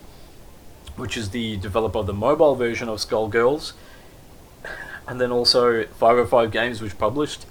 [0.97, 3.73] which is the developer of the mobile version of Skullgirls,
[5.09, 7.47] and then also 505 Games, which published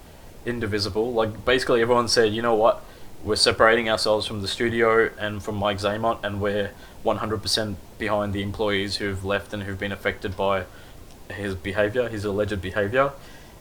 [0.46, 1.12] Indivisible.
[1.12, 2.84] Like basically, everyone said, you know what,
[3.24, 6.72] we're separating ourselves from the studio and from Mike Zaimont, and we're
[7.06, 10.66] 100% behind the employees who've left and who've been affected by
[11.30, 13.12] his behavior, his alleged behavior.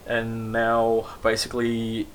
[0.07, 2.07] And now, basically,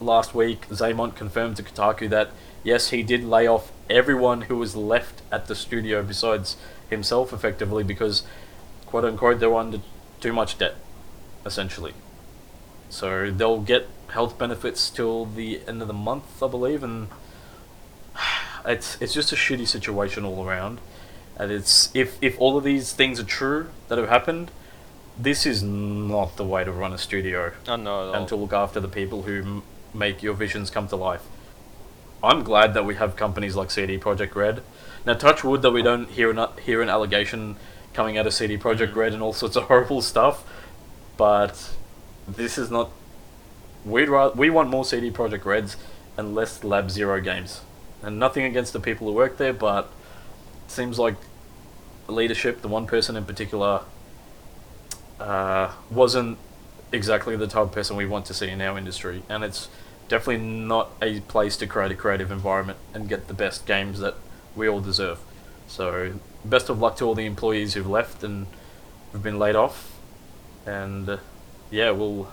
[0.00, 2.30] last week, Zaimont confirmed to Kotaku that
[2.62, 6.56] yes, he did lay off everyone who was left at the studio besides
[6.90, 8.24] himself, effectively, because
[8.86, 9.80] quote unquote they were under
[10.20, 10.76] too much debt,
[11.46, 11.94] essentially.
[12.90, 17.08] So they'll get health benefits till the end of the month, I believe, and
[18.66, 20.80] it's it's just a shitty situation all around.
[21.36, 24.50] And it's if if all of these things are true that have happened,
[25.18, 28.80] this is not the way to run a studio Oh no, and to look after
[28.80, 29.62] the people who m-
[29.94, 31.22] make your visions come to life.
[32.22, 34.62] I'm glad that we have companies like CD Projekt Red.
[35.06, 37.56] Now, touch wood that we don't hear an hear an allegation
[37.94, 38.96] coming out of CD Projekt Mhm.
[38.96, 40.42] Red and all sorts of horrible stuff,
[41.16, 41.70] but
[42.26, 42.90] this is not.
[43.88, 45.76] We'd rather, we want more CD Projekt Reds
[46.18, 47.62] and less Lab Zero games,
[48.02, 49.90] and nothing against the people who work there, but
[50.66, 51.14] it seems like
[52.06, 53.82] the leadership, the one person in particular,
[55.18, 56.36] uh, wasn't
[56.92, 59.68] exactly the type of person we want to see in our industry, and it's
[60.08, 64.16] definitely not a place to create a creative environment and get the best games that
[64.54, 65.18] we all deserve.
[65.66, 66.14] So,
[66.44, 68.48] best of luck to all the employees who've left and
[69.12, 69.98] have been laid off,
[70.66, 71.16] and uh,
[71.70, 72.28] yeah, we'll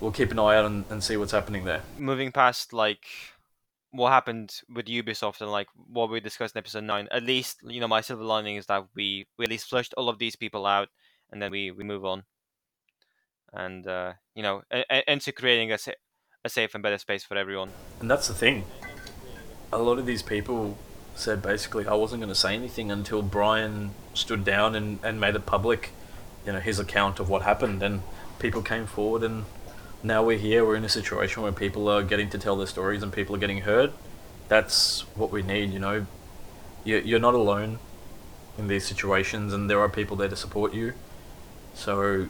[0.00, 1.82] we'll keep an eye out and, and see what's happening there.
[1.98, 3.04] moving past like
[3.90, 7.80] what happened with Ubisoft and like what we discussed in episode nine, at least you
[7.80, 10.66] know my silver lining is that we we at least flushed all of these people
[10.66, 10.88] out,
[11.32, 12.24] and then we we move on,
[13.52, 15.92] and uh, you know a- into creating a sa-
[16.44, 17.70] a safe and better space for everyone.
[18.00, 18.64] And that's the thing.
[19.72, 20.78] A lot of these people
[21.14, 25.34] said basically I wasn't going to say anything until Brian stood down and, and made
[25.34, 25.90] it public,
[26.46, 27.82] you know, his account of what happened.
[27.82, 28.02] And
[28.38, 29.46] people came forward, and
[30.02, 30.64] now we're here.
[30.64, 33.38] We're in a situation where people are getting to tell their stories and people are
[33.38, 33.92] getting heard.
[34.48, 36.06] That's what we need, you know.
[36.84, 37.78] You- You're not alone
[38.56, 40.94] in these situations, and there are people there to support you.
[41.74, 42.28] So,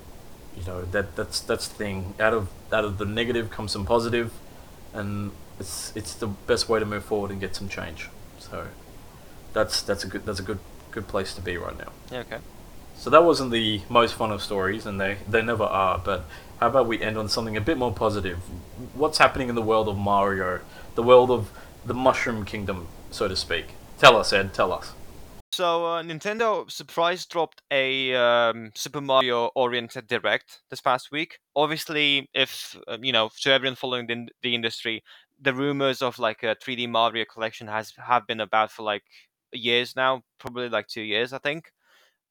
[0.57, 2.15] you know that that's that's the thing.
[2.19, 4.33] Out of out of the negative comes some positive,
[4.93, 8.09] and it's it's the best way to move forward and get some change.
[8.41, 8.67] So,
[9.53, 10.59] that's that's a good that's a good
[10.91, 11.93] good place to be right now.
[12.11, 12.39] Yeah, okay.
[12.97, 15.99] So that wasn't the most fun of stories, and they they never are.
[15.99, 16.25] But
[16.61, 18.39] how about we end on something a bit more positive?
[18.95, 20.61] What's happening in the world of Mario,
[20.95, 21.51] the world of
[21.85, 23.67] the Mushroom Kingdom, so to speak?
[23.99, 24.55] Tell us, Ed.
[24.55, 24.93] Tell us.
[25.53, 31.39] So uh, Nintendo surprise dropped a um, Super Mario oriented direct this past week.
[31.57, 35.03] Obviously, if uh, you know, to everyone following the, the industry,
[35.41, 39.03] the rumors of like a 3D Mario collection has have been about for like
[39.53, 41.73] years now, probably like two years, I think.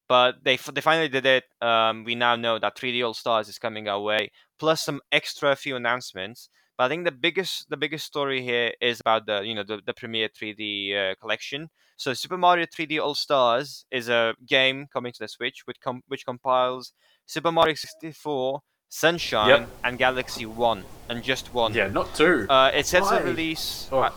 [0.08, 1.44] But they they finally did it.
[1.60, 5.54] Um, we now know that 3D All Stars is coming our way, plus some extra
[5.54, 6.48] few announcements.
[6.76, 9.80] But I think the biggest the biggest story here is about the you know the,
[9.84, 11.68] the premiere 3D uh, collection.
[11.96, 16.02] So Super Mario 3D All Stars is a game coming to the Switch, which com-
[16.06, 16.92] which compiles
[17.26, 19.68] Super Mario 64, Sunshine, Yep.
[19.84, 21.74] and Galaxy One, and just one.
[21.74, 22.46] Yeah, not two.
[22.48, 23.18] Uh, it sets Why?
[23.18, 23.88] a release.
[23.92, 24.00] Oh.
[24.00, 24.12] uh,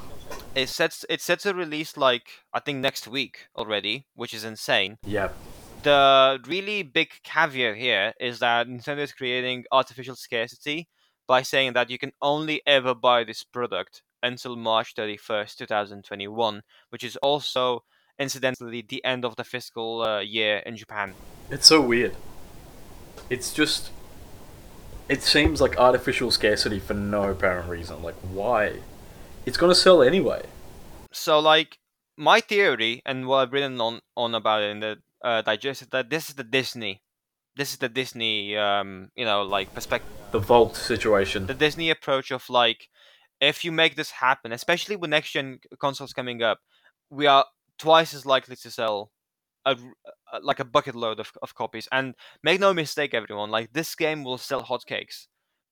[0.55, 4.97] It sets it sets a release like I think next week already, which is insane.
[5.03, 5.29] yeah,
[5.83, 10.87] The really big caveat here is that Nintendo is creating artificial scarcity
[11.27, 17.03] by saying that you can only ever buy this product until March 31st, 2021, which
[17.03, 17.83] is also
[18.19, 21.15] incidentally the end of the fiscal uh, year in Japan.
[21.49, 22.15] it's so weird.
[23.29, 23.89] It's just.
[25.09, 28.03] It seems like artificial scarcity for no apparent reason.
[28.03, 28.75] Like, why?
[29.45, 30.45] It's gonna sell anyway.
[31.11, 31.79] So, like,
[32.15, 36.09] my theory and what I've written on, on about it in the uh, digested that
[36.09, 37.01] this is the Disney.
[37.55, 40.09] This is the Disney, um, you know, like perspective.
[40.31, 41.47] The Vault situation.
[41.47, 42.87] the Disney approach of like,
[43.41, 46.59] if you make this happen, especially with next gen consoles coming up,
[47.09, 47.45] we are
[47.77, 49.11] twice as likely to sell
[49.65, 49.77] a,
[50.33, 51.87] a- like a bucket load of, of copies.
[51.91, 55.27] And make no mistake, everyone, like this game will sell hotcakes.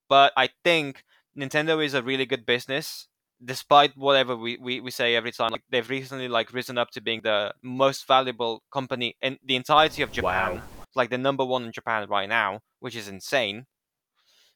[0.09, 1.03] But I think
[1.37, 3.09] Nintendo is a really good business,
[3.43, 5.51] despite whatever we, we, we say every time.
[5.51, 10.01] Like they've recently like risen up to being the most valuable company in the entirety
[10.01, 10.55] of Japan.
[10.55, 10.61] Wow.
[10.95, 13.65] Like the number one in Japan right now, which is insane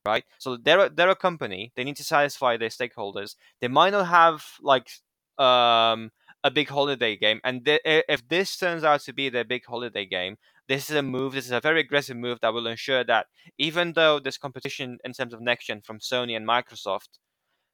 [0.06, 0.24] right?
[0.38, 1.72] So they're a, they're a company.
[1.76, 3.36] They need to satisfy their stakeholders.
[3.62, 4.90] They might not have like
[5.38, 6.12] um,
[6.44, 10.06] a big holiday game, and they, if this turns out to be their big holiday
[10.06, 11.34] game, this is a move.
[11.34, 13.28] This is a very aggressive move that will ensure that
[13.58, 17.20] even though there's competition in terms of next gen from Sony and Microsoft.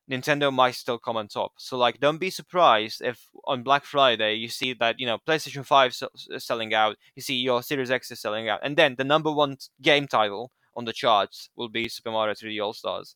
[0.10, 1.53] Nintendo might still come on top.
[1.57, 5.66] So like, don't be surprised if on Black Friday you see that you know PlayStation
[5.66, 8.95] Five s- uh, selling out, you see your Series X is selling out, and then
[8.97, 13.16] the number one game title on the charts will be Super Mario 3D All Stars.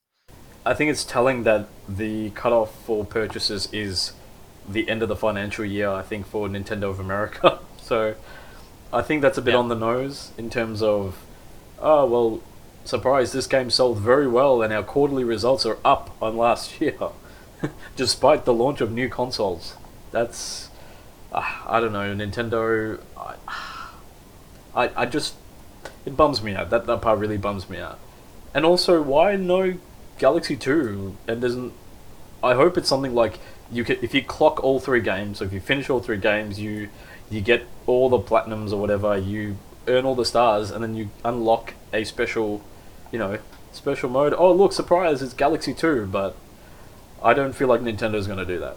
[0.65, 4.13] I think it's telling that the cutoff for purchases is
[4.67, 7.59] the end of the financial year, I think, for Nintendo of America.
[7.81, 8.15] so
[8.93, 9.59] I think that's a bit Yeah.
[9.59, 11.17] on the nose in terms of,
[11.79, 12.41] oh, well,
[12.84, 16.97] surprise, this game sold very well and our quarterly results are up on last year,
[17.95, 19.75] despite the launch of new consoles.
[20.11, 20.69] That's,
[21.31, 22.99] uh, I don't know, Nintendo.
[23.17, 23.36] I,
[24.75, 25.36] I, I just,
[26.05, 26.69] it bums me out.
[26.69, 27.99] That, that part really bums me out.
[28.53, 29.75] And also, why no
[30.19, 31.17] Galaxy Two?
[31.27, 31.73] And doesn't.
[32.43, 33.39] I hope it's something like
[33.71, 35.39] you can if you clock all three games.
[35.39, 36.89] So if you finish all three games, you
[37.31, 39.57] you get all the platinums or whatever, you
[39.88, 42.61] earn all the stars, and then you unlock a special,
[43.14, 43.38] you know,
[43.72, 44.34] special mode.
[44.36, 45.22] Oh, look, surprise!
[45.22, 46.36] It's Galaxy Two, but
[47.22, 48.76] I don't feel like Nintendo's gonna do that.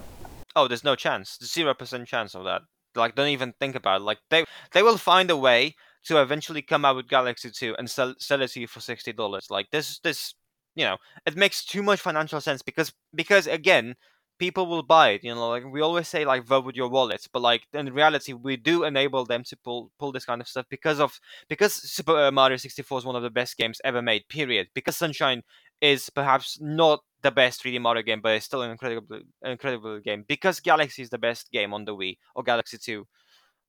[0.55, 1.39] Oh, there's no chance.
[1.43, 2.63] Zero percent chance of that.
[2.95, 4.05] Like, don't even think about it.
[4.05, 5.75] Like, they they will find a way
[6.05, 9.13] to eventually come out with Galaxy Two and sell sell it to you for sixty
[9.13, 9.47] dollars.
[9.51, 10.35] Like, this this
[10.75, 13.95] you know, it makes too much financial sense because because again,
[14.39, 15.25] people will buy it.
[15.25, 18.33] You know, like we always say, like vote with your wallet, but like in reality,
[18.33, 22.17] we do enable them to pull pull this kind of stuff because of because Super
[22.27, 24.29] uh, Mario 64 is one of the best games ever made.
[24.29, 24.69] Period.
[24.75, 25.43] Because Sunshine
[25.81, 30.25] is perhaps not the best 3D Mario game, but it's still an incredible incredible game.
[30.27, 33.07] Because Galaxy is the best game on the Wii or Galaxy 2.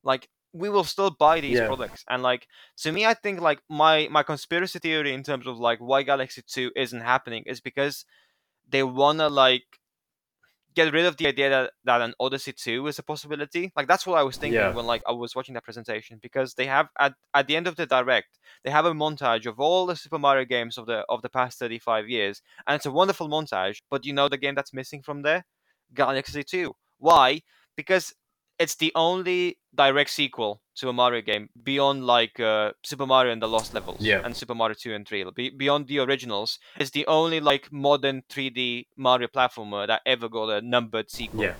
[0.03, 1.67] Like we will still buy these Yeah.
[1.67, 2.47] products and like
[2.77, 6.41] to me i think like my my conspiracy theory in terms of like why galaxy
[6.41, 8.05] 2 isn't happening is because
[8.69, 9.63] they want to like
[10.79, 13.63] get rid of the idea that, that an odyssey 2 is a possibility.
[13.77, 14.73] Like that's what i was thinking Yeah.
[14.75, 17.75] when like i was watching that presentation because they have at, at the end of
[17.79, 18.31] the direct
[18.63, 21.53] they have a montage of all the super mario games of the of the past
[21.59, 25.21] 35 years and it's a wonderful montage but you know the game that's missing from
[25.27, 25.41] there?
[25.93, 27.41] Galaxy 2 why?
[27.75, 28.05] Because
[28.59, 33.41] it's the only direct sequel to a Mario game beyond like uh, Super Mario and
[33.41, 34.21] the Lost Levels Yeah.
[34.23, 35.25] and Super Mario 2 and 3.
[35.35, 40.49] Be- beyond the originals, it's the only like modern 3D Mario platformer that ever got
[40.49, 41.43] a numbered sequel.
[41.43, 41.53] Yeah.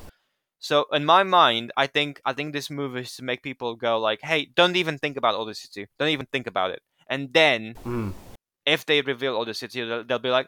[0.60, 4.00] So in my mind, I think I think this move is to make people go
[4.00, 5.86] like, "Hey, don't even think about Odyssey 2.
[6.00, 8.14] Don't even think about it." And then Mm.
[8.66, 10.48] if they reveal Odyssey 2, they'll, they'll be like,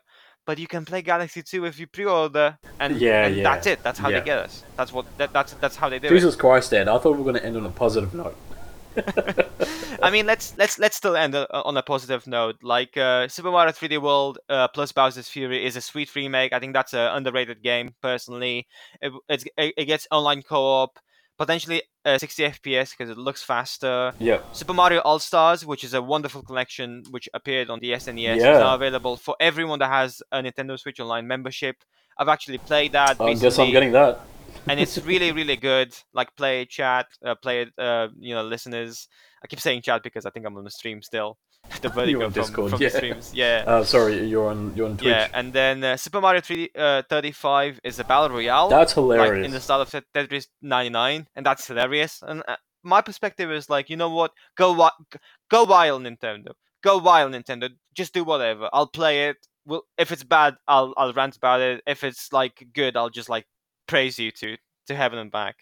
[0.50, 3.84] "But you can play Galaxy 2 if you pre-order." And Yeah, and yeah, that's it.
[3.84, 4.18] That's how yeah.
[4.20, 4.64] they get us.
[4.78, 6.10] That's what that, that's that's how they do it.
[6.10, 6.88] Jesus Christ, Dad!
[6.88, 8.36] I thought we were gonna end on a positive note.
[10.02, 12.56] I mean, let's let's let's still end on a positive note.
[12.64, 16.52] Like uh, Super Mario 3D World uh, plus Bowser's Fury is a sweet remake.
[16.52, 18.68] I think that's an underrated game personally.
[19.04, 20.98] It it's, it, it gets online co-op,
[21.40, 24.14] potentially uh, 60 FPS because it looks faster.
[24.20, 24.42] Yeah.
[24.52, 28.44] Super Mario All Stars, which is a wonderful collection which appeared on the SNES, is
[28.44, 31.78] now available for everyone that has a Nintendo Switch Online membership.
[32.18, 33.20] I've actually played that.
[33.22, 34.20] I guess I'm getting that.
[34.68, 39.08] and it's really really good like play chat uh, play it uh, you know listeners
[39.44, 41.38] i keep saying chat because i think i'm on the stream still
[41.82, 42.90] the vertigo from, Discord, from yeah.
[42.90, 43.64] the streams yeah.
[43.68, 45.10] Uh, sorry, you're on you're on Twitch.
[45.10, 49.18] yeah and then uh, super mario 3 uh, 35 is a battle royale That's like
[49.20, 49.46] hilarious.
[49.46, 52.22] in the style of Tet- tetris 99 and that's hilarious.
[52.26, 54.32] And uh, my perspective is like you know what?
[54.58, 54.92] Go wi-
[55.50, 56.52] go wild nintendo.
[56.82, 57.70] Go wild nintendo.
[57.94, 58.70] Just do whatever.
[58.72, 59.38] I'll play it.
[59.66, 61.82] Well if it's bad i'll i'll rant about it.
[61.86, 63.46] If it's like good i'll just like
[63.88, 64.58] praise you to
[64.88, 65.56] to heaven and back.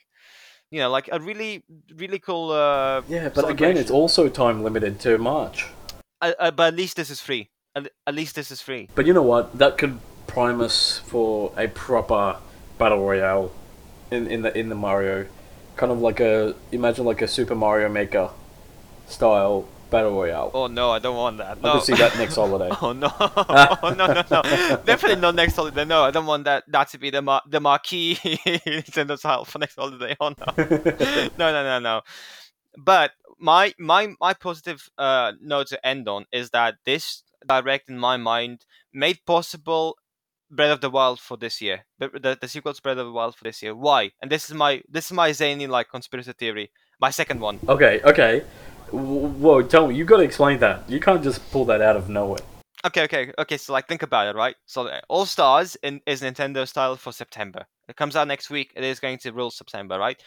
[0.70, 1.64] You know like a really
[1.96, 5.66] really cool uh yeah, but again, it's also time limited to March.
[6.22, 9.06] Uh, uh, but at least this is free at, at least this is free But
[9.06, 9.58] you know what?
[9.58, 12.38] That could prime us for a proper
[12.78, 13.52] battle royale
[14.12, 15.26] in in the in the Mario,
[15.76, 18.30] kind of like a imagine like a Super Mario Maker
[19.08, 20.52] style battle royale.
[20.54, 22.70] oh no i don't want that I no could see that next holiday.
[22.82, 23.08] Oh no!
[23.20, 24.42] oh no no no!
[24.84, 25.86] Definitely not next holiday.
[25.86, 26.66] No, I don't want that.
[26.68, 30.16] That to be the mar- the marquee Nintendo title for next holiday.
[30.20, 30.46] Oh no!
[30.58, 32.02] no no no no.
[32.78, 37.98] But my my my positive uh, note to end on is that this direct in
[37.98, 39.98] my mind made possible
[40.50, 41.86] Breath of the Wild for this year.
[42.00, 43.76] The, the, the sequel to Breath of the Wild for this year.
[43.76, 44.12] Why?
[44.22, 46.72] And this is my this is my zany like conspiracy theory.
[47.00, 47.60] My second one.
[47.68, 48.44] okay, okay.
[48.92, 50.90] Whoa, tell me, you got to explain that.
[50.90, 52.40] You can't just pull that out of nowhere.
[52.86, 53.58] Okay, okay, okay.
[53.58, 54.56] So like, think about it, right?
[54.66, 57.66] So All Stars in, is Nintendo style for September.
[57.90, 58.72] It comes out next week.
[58.76, 60.22] It is going to rule September, right?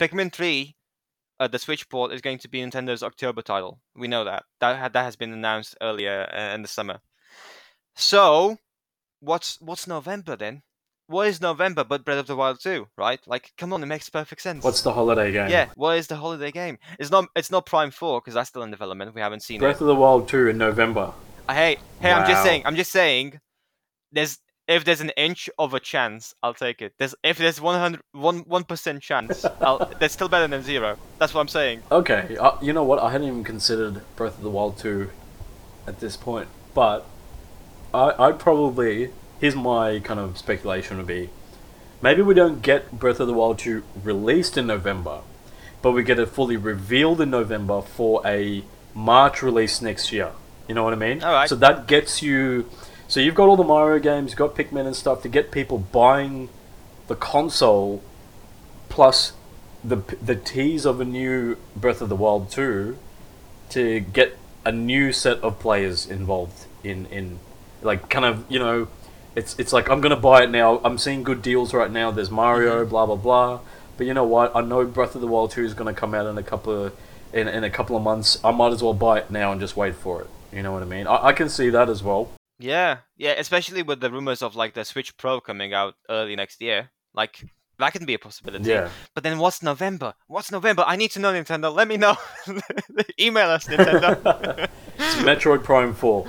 [0.00, 0.75] Pikmin Three,
[1.38, 3.80] uh, the Switch port is going to be Nintendo's October title.
[3.94, 4.44] We know that.
[4.60, 7.00] That ha- that has been announced earlier uh, in the summer.
[7.94, 8.58] So,
[9.20, 10.62] what's what's November then?
[11.08, 13.20] What is November but Breath of the Wild 2, right?
[13.28, 14.64] Like, come on, it makes perfect sense.
[14.64, 15.50] What's the holiday game?
[15.50, 15.68] yeah?
[15.76, 16.78] What is the holiday game?
[16.98, 19.14] It's not it's not Prime Four because that's still in development.
[19.14, 19.60] We haven't seen it.
[19.60, 21.12] Breath of the Wild 2 in November.
[21.48, 22.62] Uh, Hey, hey, I'm just saying.
[22.64, 23.40] I'm just saying.
[24.10, 26.94] There's if there's an inch of a chance, I'll take it.
[26.98, 30.98] There's if there's 100 one one percent chance, I'll, that's still better than zero.
[31.18, 31.82] That's what I'm saying.
[31.90, 32.98] Okay, uh, you know what?
[32.98, 35.10] I hadn't even considered Breath of the Wild 2
[35.86, 37.06] at this point, but
[37.94, 39.10] I I'd probably
[39.40, 41.30] here's my kind of speculation would be
[42.02, 45.20] maybe we don't get Breath of the Wild 2 released in November,
[45.82, 48.64] but we get it fully revealed in November for a
[48.94, 50.32] March release next year.
[50.68, 51.22] You know what I mean?
[51.22, 51.48] Alright.
[51.48, 52.68] So that gets you.
[53.08, 55.78] So you've got all the Mario games, you've got Pikmin and stuff to get people
[55.78, 56.48] buying
[57.06, 58.02] the console,
[58.88, 59.32] plus
[59.84, 62.98] the the tease of a new Breath of the Wild 2
[63.70, 67.38] to get a new set of players involved in in
[67.82, 68.88] like kind of you know
[69.36, 70.80] it's it's like I'm gonna buy it now.
[70.82, 72.10] I'm seeing good deals right now.
[72.10, 72.90] There's Mario, mm-hmm.
[72.90, 73.60] blah blah blah.
[73.96, 74.54] But you know what?
[74.54, 76.96] I know Breath of the Wild two is gonna come out in a couple of
[77.32, 78.38] in, in a couple of months.
[78.42, 80.30] I might as well buy it now and just wait for it.
[80.52, 81.06] You know what I mean?
[81.06, 82.30] I, I can see that as well.
[82.58, 86.60] Yeah, yeah, especially with the rumors of like the Switch Pro coming out early next
[86.60, 86.90] year.
[87.14, 87.44] Like
[87.78, 88.70] that can be a possibility.
[88.70, 88.88] Yeah.
[89.14, 90.14] But then what's November?
[90.26, 90.84] What's November?
[90.86, 91.74] I need to know Nintendo.
[91.74, 92.16] Let me know.
[93.20, 94.68] Email us Nintendo.
[94.98, 96.26] It's Metroid Prime 4.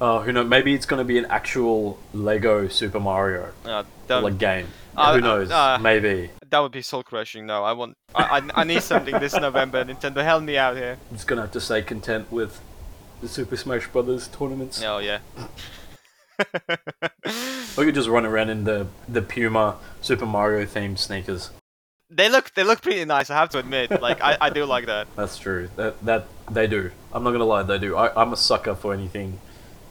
[0.00, 0.48] Oh, who knows?
[0.48, 4.66] Maybe it's going to be an actual Lego Super Mario uh, don't- like game.
[4.96, 5.48] Uh, who knows?
[5.52, 6.30] uh, Maybe.
[6.50, 7.46] that would be soul crushing.
[7.46, 7.96] No, I want.
[8.16, 9.84] I, I, I need something this November.
[9.84, 10.98] Nintendo, help me out here.
[11.08, 12.60] I'm just going to have to stay content with
[13.20, 14.82] the Super Smash Brothers tournaments.
[14.82, 15.18] Oh yeah.
[17.76, 21.50] We could just run around in the the Puma Super Mario themed sneakers.
[22.10, 23.30] they look they look pretty nice.
[23.30, 23.90] I have to admit.
[24.02, 25.06] Like I, I do like that.
[25.16, 25.68] That's true.
[25.76, 26.90] That that they do.
[27.12, 27.96] I'm not gonna lie, they do.
[27.96, 29.38] I, I'm a sucker for anything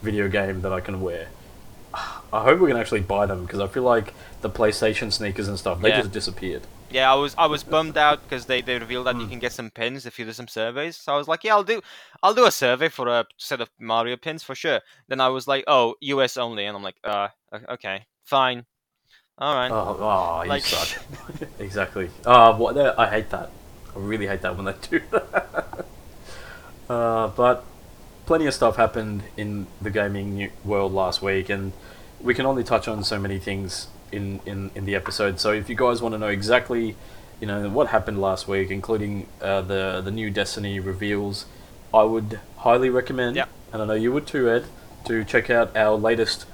[0.02, 1.30] video game that I can wear.
[1.94, 5.58] I hope we can actually buy them because I feel like the PlayStation sneakers and
[5.58, 6.02] stuff they Yeah.
[6.02, 6.64] just disappeared.
[6.92, 9.30] Yeah, I was I was bummed out because they, they revealed that you Hmm.
[9.30, 10.96] can get some pins if you do some surveys.
[10.98, 11.82] So I was like, yeah, I'll do
[12.24, 14.82] I'll do a survey for a set of Mario pins for sure.
[15.08, 17.28] Then I was like, oh, US only, and I'm like, uh,
[17.70, 18.66] okay, fine,
[19.38, 19.72] all right.
[19.72, 21.02] Oh, oh you Like- suck.
[21.60, 22.10] exactly.
[22.26, 22.78] Oh, what?
[23.00, 23.52] I hate that.
[23.96, 25.86] I really hate that when they do that.
[26.90, 27.64] uh, but
[28.26, 31.74] plenty of stuff happened in the gaming world last week, and
[32.22, 35.40] we can only touch on so many things in, in, in the episode.
[35.40, 36.96] So if you guys want to know exactly,
[37.40, 41.46] you know, what happened last week, including uh, the the new Destiny reveals,
[41.94, 43.36] I would highly recommend.
[43.36, 43.50] Yep.
[43.72, 44.66] And I know you would too, Ed,
[45.06, 46.46] to check out our latest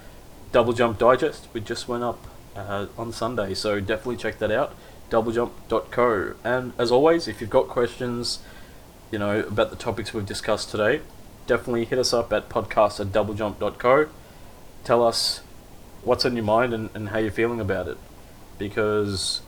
[0.51, 1.47] Double Jump Digest.
[1.53, 4.75] We just went up uh, on Sunday, so definitely check that out.
[5.09, 6.33] Doublejump.co.
[6.43, 8.39] And as always, if you've got questions,
[9.11, 11.01] you know, about the topics we've discussed today,
[11.47, 14.09] definitely hit us up at podcast at doublejump.co.
[14.83, 15.41] Tell us
[16.05, 17.97] what's on your mind and, and how you're feeling about it.
[18.57, 19.41] Because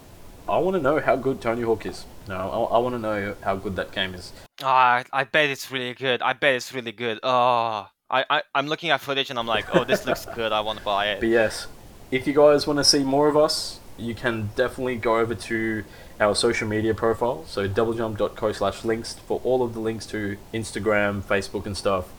[0.49, 2.05] I want to know how good Tony Hawk is.
[2.27, 4.33] No, I, I want to know how good that game is.
[4.61, 6.21] Ah, I bet it's really good.
[6.21, 7.19] I bet it's really good.
[7.23, 10.51] Oh, I, I I'm looking at footage and I'm like, oh, this looks good.
[10.51, 11.19] I want to buy it.
[11.21, 11.67] But yes,
[12.11, 15.83] if you guys want to see more of us, you can definitely go over to
[16.19, 17.45] our social media profile.
[17.45, 22.09] So doublejump.co slash links for all of the links to Instagram, Facebook, and stuff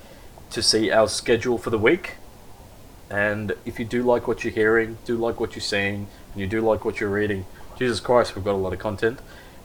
[0.51, 2.15] to see our schedule for the week.
[3.11, 6.47] And if you do like what you're hearing, do like what you're seeing, and you
[6.47, 7.47] do like what you're reading,
[7.79, 9.21] Jesus Christ, we've got a lot of content.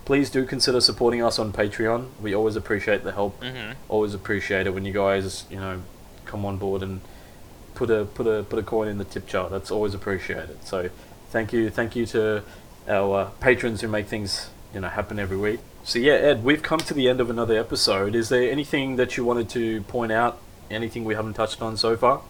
[0.05, 2.09] Please do consider supporting us on Patreon.
[2.21, 3.41] We always appreciate the help.
[3.43, 5.81] Hmm always appreciate it when you guys you know
[6.25, 6.99] come on board and
[7.75, 9.49] put a put a put a coin in the tip jar.
[9.49, 10.63] That's always appreciated.
[10.65, 10.89] So
[11.29, 12.43] thank you thank you to
[12.87, 15.59] our uh, patrons who make things you know happen every week.
[15.83, 18.15] So yeah ed we've come to the end of another episode.
[18.15, 20.39] Is there anything that you wanted to point out?
[20.71, 22.21] Anything we haven't touched on so far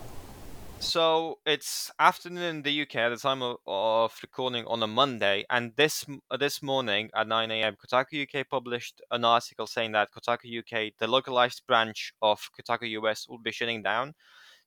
[0.83, 5.45] So it's afternoon in the UK at the time of, of recording on a Monday,
[5.49, 7.77] and this uh, this morning at 9 a.m.
[7.77, 13.27] Kotaku UK published an article saying that Kotaku UK, the localized branch of Kotaku US,
[13.29, 14.13] will be shutting down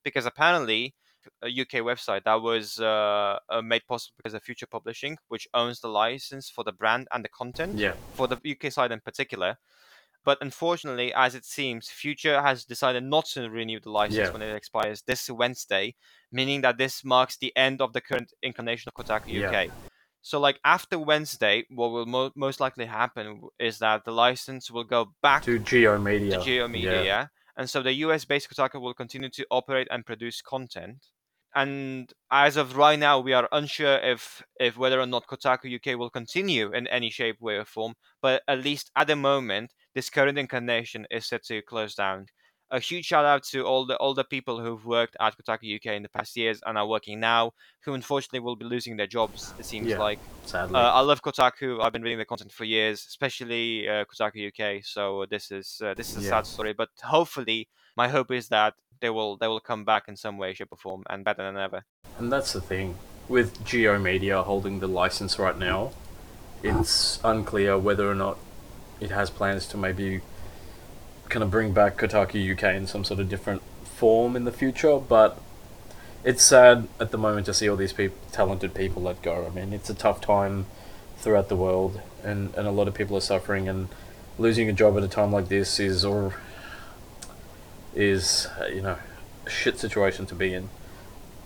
[0.02, 0.94] because apparently
[1.44, 5.80] a UK website that was uh, uh, made possible because of Future Publishing, which owns
[5.80, 9.58] the license for the brand and the content yeah for the UK side in particular.
[10.26, 14.32] But unfortunately, as it seems, Future has decided not to renew the license Yeah.
[14.32, 15.94] when it expires this Wednesday,
[16.32, 19.66] meaning that this marks the end of the current incarnation of Kotaku UK.
[19.68, 19.72] Yeah.
[20.22, 24.82] So, like after Wednesday, what will mo- most likely happen is that the license will
[24.82, 27.26] go back to G/O Media to G/O Media, yeah.
[27.56, 31.06] And so the US based Kotaku will continue to operate and produce content.
[31.56, 35.96] And as of right now, we are unsure if if whether or not Kotaku UK
[35.96, 37.94] will continue in any shape, way, or form.
[38.22, 42.26] But at least at the moment, this current incarnation is set to close down.
[42.70, 45.96] A huge shout out to all the all the people who've worked at Kotaku UK
[45.96, 47.52] in the past years and are working now,
[47.84, 49.54] who unfortunately will be losing their jobs.
[49.58, 49.98] It seems Yeah.
[49.98, 50.20] like.
[50.44, 51.82] sadly Uh, I love Kotaku.
[51.82, 54.82] I've been reading the content for years, especially uh, Kotaku UK.
[54.82, 56.32] So this is uh, this is a Yeah.
[56.32, 60.16] sad story, but hopefully, my hope is that they will they will come back in
[60.16, 61.84] some way, shape, or form, and better than ever.
[62.18, 62.96] And that's the thing.
[63.28, 65.92] With G/O Media holding the license right now,
[66.62, 68.38] it's unclear whether or not
[69.00, 70.20] it has plans to maybe
[71.28, 74.98] kind of bring back Kotaku UK in some sort of different form in the future.
[74.98, 75.40] But
[76.24, 79.46] it's sad at the moment to see all these peop talented people let go.
[79.46, 80.66] I mean, it's a tough time
[81.18, 83.68] throughout the world, and, and a lot of people are suffering.
[83.68, 83.88] And
[84.38, 86.34] losing a job at a time like this is, or
[87.96, 88.98] is uh, you know,
[89.46, 90.68] a shit situation to be in.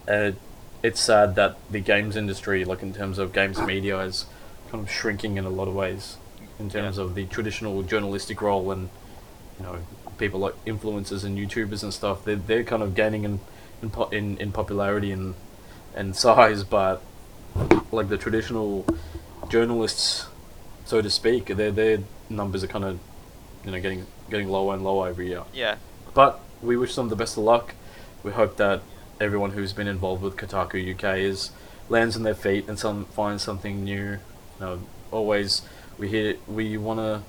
[0.06, 0.36] And
[0.82, 4.26] it's sad that the games industry, like in terms of games media, is
[4.70, 6.16] kind of shrinking in a lot of ways.
[6.58, 8.90] In terms of the traditional journalistic role, and
[9.58, 9.78] you know,
[10.18, 13.40] people like influencers and YouTubers and stuff, they're, they're kind of gaining in
[13.82, 15.34] in, in in popularity and
[15.94, 17.02] and size, but
[17.92, 18.84] like the traditional
[19.48, 20.26] journalists,
[20.84, 21.98] so to speak, their their
[22.28, 22.98] numbers are kind of,
[23.64, 25.44] you know, getting getting lower and lower every year.
[25.52, 25.76] Yeah.
[26.14, 27.74] But we wish them the best of luck.
[28.22, 28.82] We hope that
[29.20, 31.50] everyone who's been involved with Kotaku UK is
[31.88, 34.12] lands on their feet and some finds something new.
[34.12, 34.18] You
[34.60, 34.80] know,
[35.10, 35.62] always
[35.98, 37.22] we hear we want to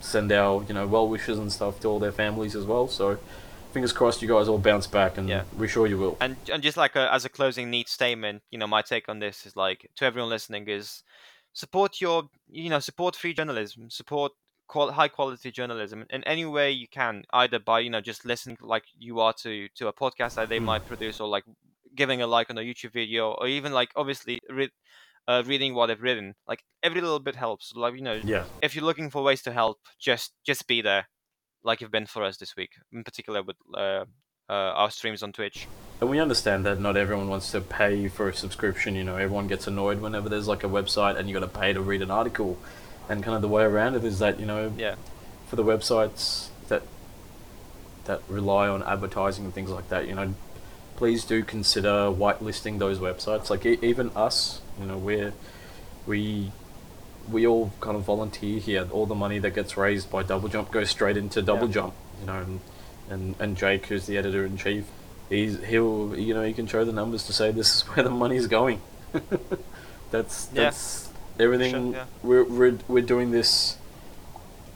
[0.00, 2.88] send our you know well wishes and stuff to all their families as well.
[2.88, 3.18] So
[3.72, 5.42] fingers crossed you guys all bounce back, and Yeah.
[5.56, 6.16] we're sure you will.
[6.20, 9.18] And and just like a, as a closing neat statement, you know, my take on
[9.18, 11.02] this is like to everyone listening is
[11.52, 14.32] support your you know support free journalism, support
[14.68, 18.56] qual- high quality journalism in any way you can, either by you know just listening
[18.60, 20.64] like you are to to a podcast that they Mm.
[20.70, 21.44] might produce, or like
[21.94, 24.70] giving a like on a YouTube video, or even like obviously re-
[25.26, 26.34] uh, reading what they've written.
[26.46, 27.72] Like every little bit helps.
[27.74, 31.08] Like you know, Yeah, if you're looking for ways to help, just just be there,
[31.62, 34.04] like you've been for us this week, in particular with uh,
[34.48, 35.66] uh, our streams on Twitch.
[36.00, 38.94] and we understand that not everyone wants to pay for a subscription.
[38.94, 41.72] You know, everyone gets annoyed whenever there's like a website and you got to pay
[41.72, 42.56] to read an article,
[43.08, 44.94] and kind of the way around it is that you know Yeah.
[45.48, 46.82] for the websites that
[48.04, 50.34] that rely on advertising and things like that, you know,
[50.96, 53.50] please do consider whitelisting those websites.
[53.50, 55.32] Like e- even us, you know, we're
[56.06, 56.50] we
[57.30, 58.86] we all kind of volunteer here.
[58.90, 61.72] All the money that gets raised by Double Jump goes straight into Double Yeah.
[61.74, 61.94] Jump.
[62.20, 62.60] You know, and,
[63.10, 64.86] and and Jake, who's the editor in chief,
[65.28, 68.10] he's he'll you know he can show the numbers to say this is where the
[68.10, 68.80] money's going.
[70.10, 71.07] that's that's
[71.40, 71.92] everything.
[71.92, 72.04] yeah.
[72.22, 73.76] We're we're we're doing this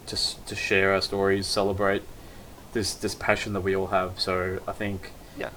[0.07, 2.03] just to share our stories, celebrate
[2.73, 4.19] this this passion that we all have.
[4.21, 5.51] So I think Yeah.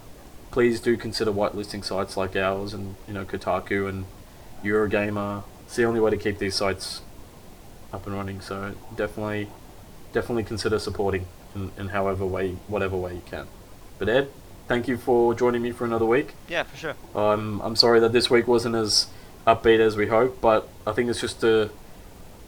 [0.51, 4.05] please do consider whitelisting sites like ours and you know Kotaku and
[4.63, 5.43] Eurogamer.
[5.65, 7.01] It's the only way to keep these sites
[7.91, 8.41] up and running.
[8.41, 9.49] So definitely,
[10.13, 11.25] definitely consider supporting
[11.55, 13.47] in, in however way, whatever way you can.
[13.97, 14.29] But Ed,
[14.67, 16.33] thank you for joining me for another week.
[16.49, 16.95] Yeah, for sure.
[17.15, 19.07] I'm I'm sorry that this week wasn't as
[19.47, 21.69] upbeat as we hope, but I think it's just the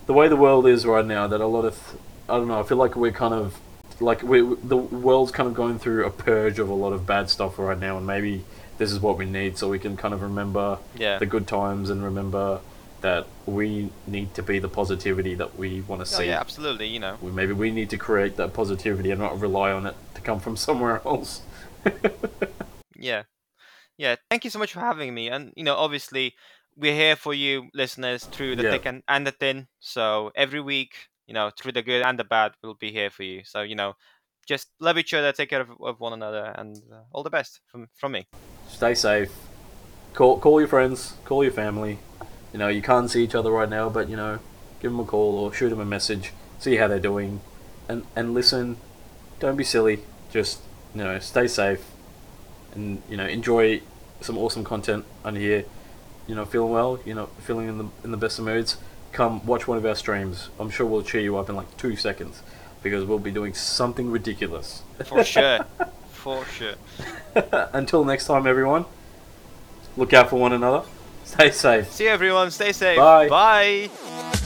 [0.05, 1.27] the way the world is right now.
[1.27, 1.97] That a lot of
[2.29, 2.59] I don't know.
[2.59, 3.59] I feel like we're kind of
[3.99, 7.29] like we the world's kind of going through a purge of a lot of bad
[7.29, 8.43] stuff right now, and maybe
[8.77, 11.17] this is what we need so we can kind of remember Yeah.
[11.17, 12.59] the good times and remember
[13.01, 16.27] that we need to be the positivity that we want to Oh, see.
[16.27, 16.87] yeah, absolutely.
[16.87, 17.17] You know.
[17.21, 20.39] We- Maybe we need to create that positivity and not rely on it to come
[20.39, 21.41] from somewhere else.
[22.99, 23.23] Yeah.
[23.97, 24.15] Yeah.
[24.29, 25.27] Thank you so much for having me.
[25.29, 26.33] And you know, obviously,
[26.77, 28.71] we're here for you, listeners, through the Yeah.
[28.71, 29.67] thick and, and the thin.
[29.79, 33.23] So every week, you know, through the good and the bad, we'll be here for
[33.23, 33.43] you.
[33.45, 33.95] So you know,
[34.47, 37.61] just love each other, take care of, of one another, and uh, all the best
[37.67, 38.27] from from me.
[38.67, 39.31] stay safe.
[40.13, 41.99] Call call your friends, call your family.
[42.53, 44.39] You know, you can't see each other right now, but you know,
[44.81, 47.41] give them a call or shoot them a message, see how they're doing,
[47.87, 48.77] and and listen.
[49.39, 49.99] Don't be silly.
[50.31, 50.61] Just
[50.95, 51.85] you know, stay safe,
[52.73, 53.81] and you know, enjoy
[54.21, 55.65] some awesome content on here.
[56.27, 56.99] You know, feeling well.
[57.05, 58.77] You know, feeling in the in the best of moods.
[59.11, 60.49] Come watch one of our streams.
[60.59, 62.41] I'm sure we'll cheer you up in like two seconds,
[62.83, 64.83] because we'll be doing something ridiculous.
[65.05, 65.65] For sure.
[66.11, 66.75] for sure.
[67.73, 68.85] Until next time, everyone.
[69.95, 70.85] Look out for one another.
[71.23, 71.91] Stay safe.
[71.91, 72.51] See you, everyone.
[72.51, 72.97] Stay safe.
[72.97, 73.27] Bye.
[73.27, 74.37] Bye.